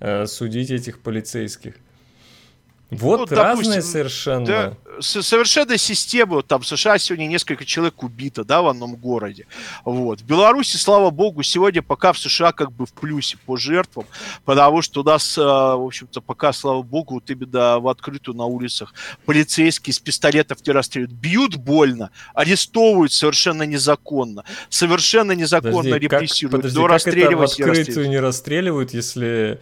[0.00, 1.74] э, судить этих полицейских.
[2.90, 4.46] Вот ну, разные допустим, совершенно.
[4.46, 6.42] Да, совершенно система.
[6.42, 9.46] Там в США сегодня несколько человек убито, да, в одном городе.
[9.84, 10.20] Вот.
[10.20, 14.06] В Беларуси, слава богу, сегодня пока в США как бы в плюсе по жертвам,
[14.44, 18.44] потому что у нас, а, в общем-то, пока, слава богу, вот именно в открытую на
[18.44, 18.94] улицах
[19.24, 21.18] полицейские с пистолетов не расстреливают.
[21.18, 24.44] Бьют больно, арестовывают совершенно незаконно.
[24.68, 26.62] Совершенно незаконно подожди, репрессируют.
[26.62, 29.58] Как, подожди, как это в открытую не расстреливают, если Э,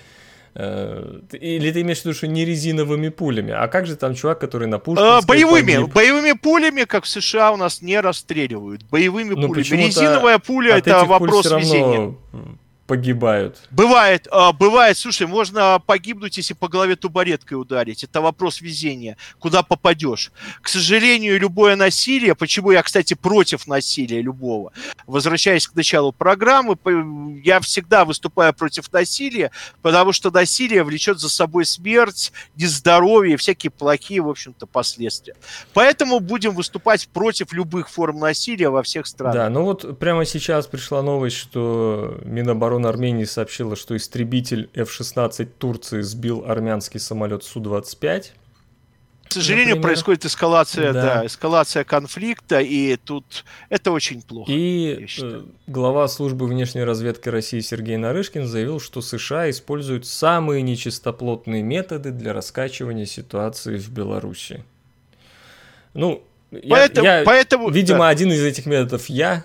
[0.54, 3.52] или ты имеешь в виду, что не резиновыми пулями?
[3.52, 5.02] А как же там чувак, который на пушке?
[5.04, 5.92] А, боевыми, погиб?
[5.92, 8.84] боевыми пулями, как в США у нас не расстреливают.
[8.84, 9.64] Боевыми ну, пулями.
[9.64, 12.14] Резиновая пуля это вопрос везения
[12.86, 13.60] погибают.
[13.70, 18.04] Бывает, а, бывает, слушай, можно погибнуть, если по голове тубареткой ударить.
[18.04, 20.32] Это вопрос везения, куда попадешь.
[20.60, 24.72] К сожалению, любое насилие, почему я, кстати, против насилия любого,
[25.06, 26.76] возвращаясь к началу программы,
[27.42, 29.50] я всегда выступаю против насилия,
[29.82, 35.34] потому что насилие влечет за собой смерть, нездоровье, всякие плохие, в общем-то, последствия.
[35.72, 39.34] Поэтому будем выступать против любых форм насилия во всех странах.
[39.34, 45.48] Да, ну вот прямо сейчас пришла новость, что Минобороны Минобороны Армении сообщила, что истребитель F-16
[45.58, 48.24] Турции сбил армянский самолет Су-25.
[49.24, 51.02] К сожалению, Например, происходит эскалация, да.
[51.02, 54.52] да, эскалация конфликта, и тут это очень плохо.
[54.52, 61.62] И э, глава службы внешней разведки России Сергей Нарышкин заявил, что США используют самые нечистоплотные
[61.62, 64.62] методы для раскачивания ситуации в Беларуси.
[65.94, 68.08] Ну, поэтому, я, я поэтому, видимо, да.
[68.08, 69.44] один из этих методов я.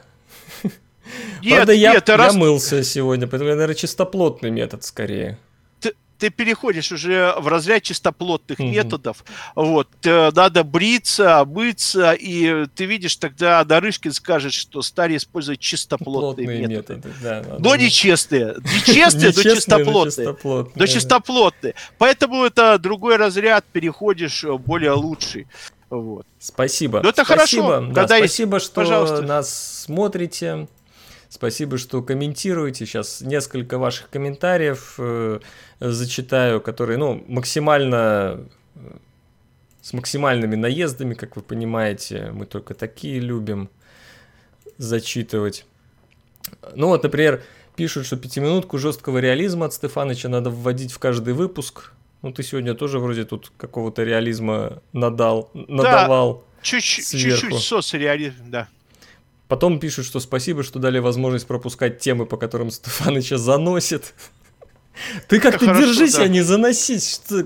[1.42, 2.36] Нет, Правда, я, нет, я раз...
[2.36, 5.38] мылся сегодня, поэтому, наверное, чистоплотный метод скорее
[6.20, 8.70] ты переходишь уже в разряд чистоплотных mm-hmm.
[8.70, 9.24] методов.
[9.56, 16.46] Вот, э, надо бриться, мыться, и ты видишь, тогда Нарышкин скажет, что стали использовать чистоплотные
[16.48, 16.96] Плотные методы.
[16.96, 18.56] методы да, но нечестные.
[18.88, 20.36] Нечестные, но чистоплотные.
[20.76, 21.76] Но чистоплотные.
[21.98, 25.48] Поэтому это другой разряд, переходишь э, более лучший.
[25.90, 26.28] Вот.
[26.38, 27.02] Спасибо.
[27.02, 27.68] Но это спасибо.
[27.68, 27.88] хорошо.
[27.88, 28.66] Да, когда спасибо, есть...
[28.66, 29.22] что Пожалуйста.
[29.22, 30.68] нас смотрите.
[31.30, 32.86] Спасибо, что комментируете.
[32.86, 35.40] Сейчас несколько ваших комментариев э,
[35.80, 38.80] зачитаю, которые, ну, максимально э,
[39.82, 42.32] с максимальными наездами, как вы понимаете.
[42.34, 43.70] Мы только такие любим
[44.78, 45.66] зачитывать.
[46.76, 47.44] Ну вот, например,
[47.76, 51.92] пишут, что пятиминутку жесткого реализма от Стефаныча надо вводить в каждый выпуск.
[52.24, 56.44] Ну, ты сегодня тоже вроде тут какого-то реализма надал, надавал.
[56.58, 58.68] Да, чуть-чуть, чуть-чуть соцреализм, да.
[59.50, 64.14] Потом пишут, что спасибо, что дали возможность пропускать темы, по которым Стефаныча заносит.
[65.28, 66.24] Ты как-то держись, да.
[66.24, 67.04] а не заносить.
[67.04, 67.44] Что...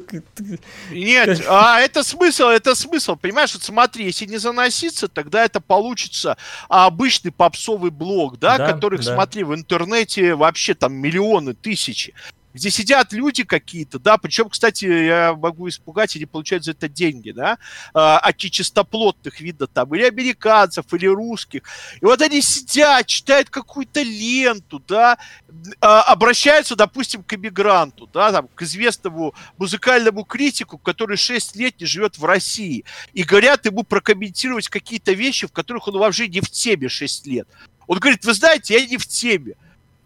[0.91, 3.15] Нет, а это смысл, это смысл.
[3.15, 6.35] Понимаешь, вот смотри, если не заноситься, тогда это получится
[6.67, 9.15] обычный попсовый блог, да, да которых, да.
[9.15, 12.13] смотри, в интернете вообще там миллионы, тысячи
[12.53, 17.31] где сидят люди какие-то, да, причем, кстати, я могу испугать, или получают за это деньги,
[17.31, 17.57] да,
[17.93, 21.63] а, от чистоплотных видов там, или американцев, или русских.
[22.01, 25.17] И вот они сидят, читают какую-то ленту, да,
[25.81, 31.85] а, обращаются, допустим, к иммигранту, да, там, к известному музыкальному критику, который 6 лет не
[31.85, 36.49] живет в России, и говорят ему прокомментировать какие-то вещи, в которых он вообще не в
[36.49, 37.47] теме 6 лет.
[37.87, 39.55] Он говорит, вы знаете, я не в теме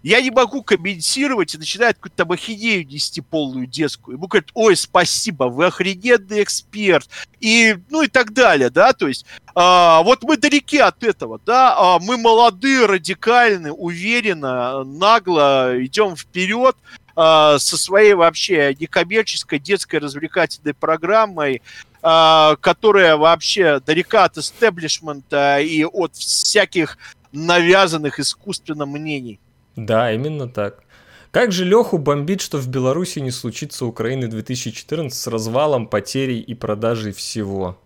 [0.04, 4.18] я не могу комментировать и начинает какую-то там ахинею нести полную детскую.
[4.18, 7.10] Ему говорят, ой, спасибо, вы охрененный эксперт.
[7.40, 9.26] И, ну и так далее, да, то есть
[9.56, 16.76] а, вот мы далеки от этого, да, а, мы молодые, радикальны, уверенно, нагло идем вперед,
[17.20, 21.64] а, со своей вообще некоммерческой детской развлекательной программой,
[22.04, 27.00] а, которая вообще далека от истеблишмента и от всяких
[27.32, 29.40] навязанных искусственно мнений.
[29.78, 30.84] Да, именно так.
[31.32, 36.56] Как же Леху бомбит, что в Беларуси не случится Украины 2014 с развалом, потерей и
[36.56, 37.78] продажей всего?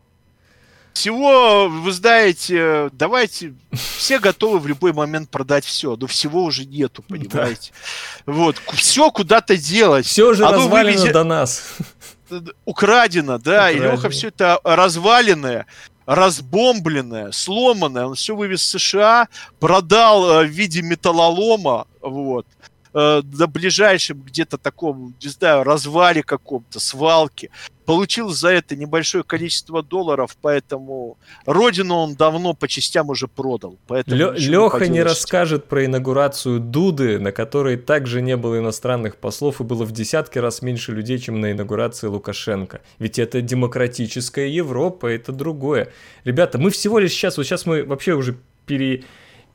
[0.94, 3.54] Всего, вы знаете, давайте,
[3.98, 7.72] все готовы в любой момент продать все, но всего уже нету, понимаете?
[8.26, 8.34] Да.
[8.34, 10.06] Вот, все куда-то делать.
[10.06, 11.14] Все же Оно развалено вывезет...
[11.14, 11.64] до нас.
[12.66, 13.86] Украдено, да, Украдено.
[13.86, 15.66] и Леха все это разваленное
[16.06, 19.28] разбомбленное, сломанное, он все вывез в США,
[19.60, 22.46] продал э, в виде металлолома, вот,
[22.94, 27.50] э, на ближайшем где-то таком, не знаю, развале каком-то, свалке.
[27.86, 33.78] Получил за это небольшое количество долларов, поэтому родину он давно по частям уже продал.
[33.90, 39.62] Лё- Леха не, не расскажет про инаугурацию Дуды, на которой также не было иностранных послов
[39.62, 42.82] и было в десятки раз меньше людей, чем на инаугурации Лукашенко.
[43.00, 45.92] Ведь это демократическая Европа, это другое.
[46.24, 48.38] Ребята, мы всего лишь сейчас, вот сейчас мы вообще уже
[48.68, 49.04] пере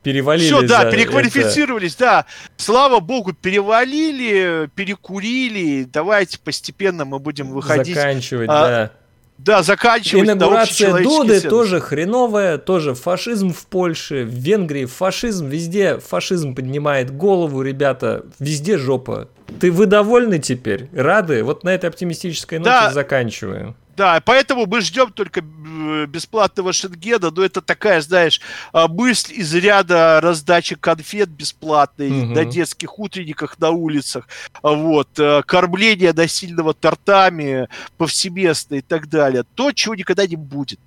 [0.03, 0.47] перевалили.
[0.47, 2.05] Все, да, переквалифицировались, это...
[2.05, 2.25] да.
[2.57, 5.83] Слава богу, перевалили, перекурили.
[5.83, 7.95] Давайте постепенно мы будем выходить.
[7.95, 8.91] Заканчивать, а, да.
[9.37, 16.55] Да, заканчивать Инаугурация Дуды тоже хреновая, тоже фашизм в Польше, в Венгрии фашизм, везде фашизм
[16.55, 19.29] поднимает голову, ребята, везде жопа.
[19.59, 20.89] Ты вы довольны теперь?
[20.91, 21.43] Рады?
[21.43, 22.91] Вот на этой оптимистической ноте да.
[22.91, 23.75] заканчиваем.
[23.97, 28.39] Да, поэтому мы ждем только э, бесплатного Шенгена, но это такая, знаешь,
[28.71, 32.33] а, мысль из ряда раздачи конфет бесплатной угу.
[32.35, 34.27] на детских утренниках на улицах,
[34.61, 39.43] а вот, э, кормление насильного тортами повсеместно и так далее.
[39.55, 40.79] То, чего никогда не будет.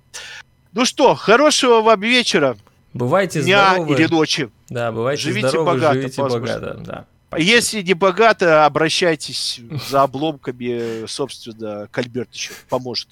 [0.71, 2.55] Ну что, хорошего вам вечера.
[2.93, 3.93] Бывайте дня здоровы.
[3.93, 4.49] или ночи.
[4.69, 6.73] Да, бывайте живите здоровы, богато, живите богато.
[6.79, 7.05] Да.
[7.37, 12.53] Если не богато, обращайтесь за обломками, собственно, к Альбертычу.
[12.69, 13.09] Поможет.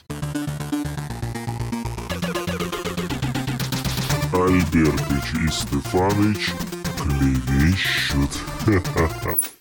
[4.34, 6.52] Альбертыч и Стефаныч
[7.02, 8.32] клевещут.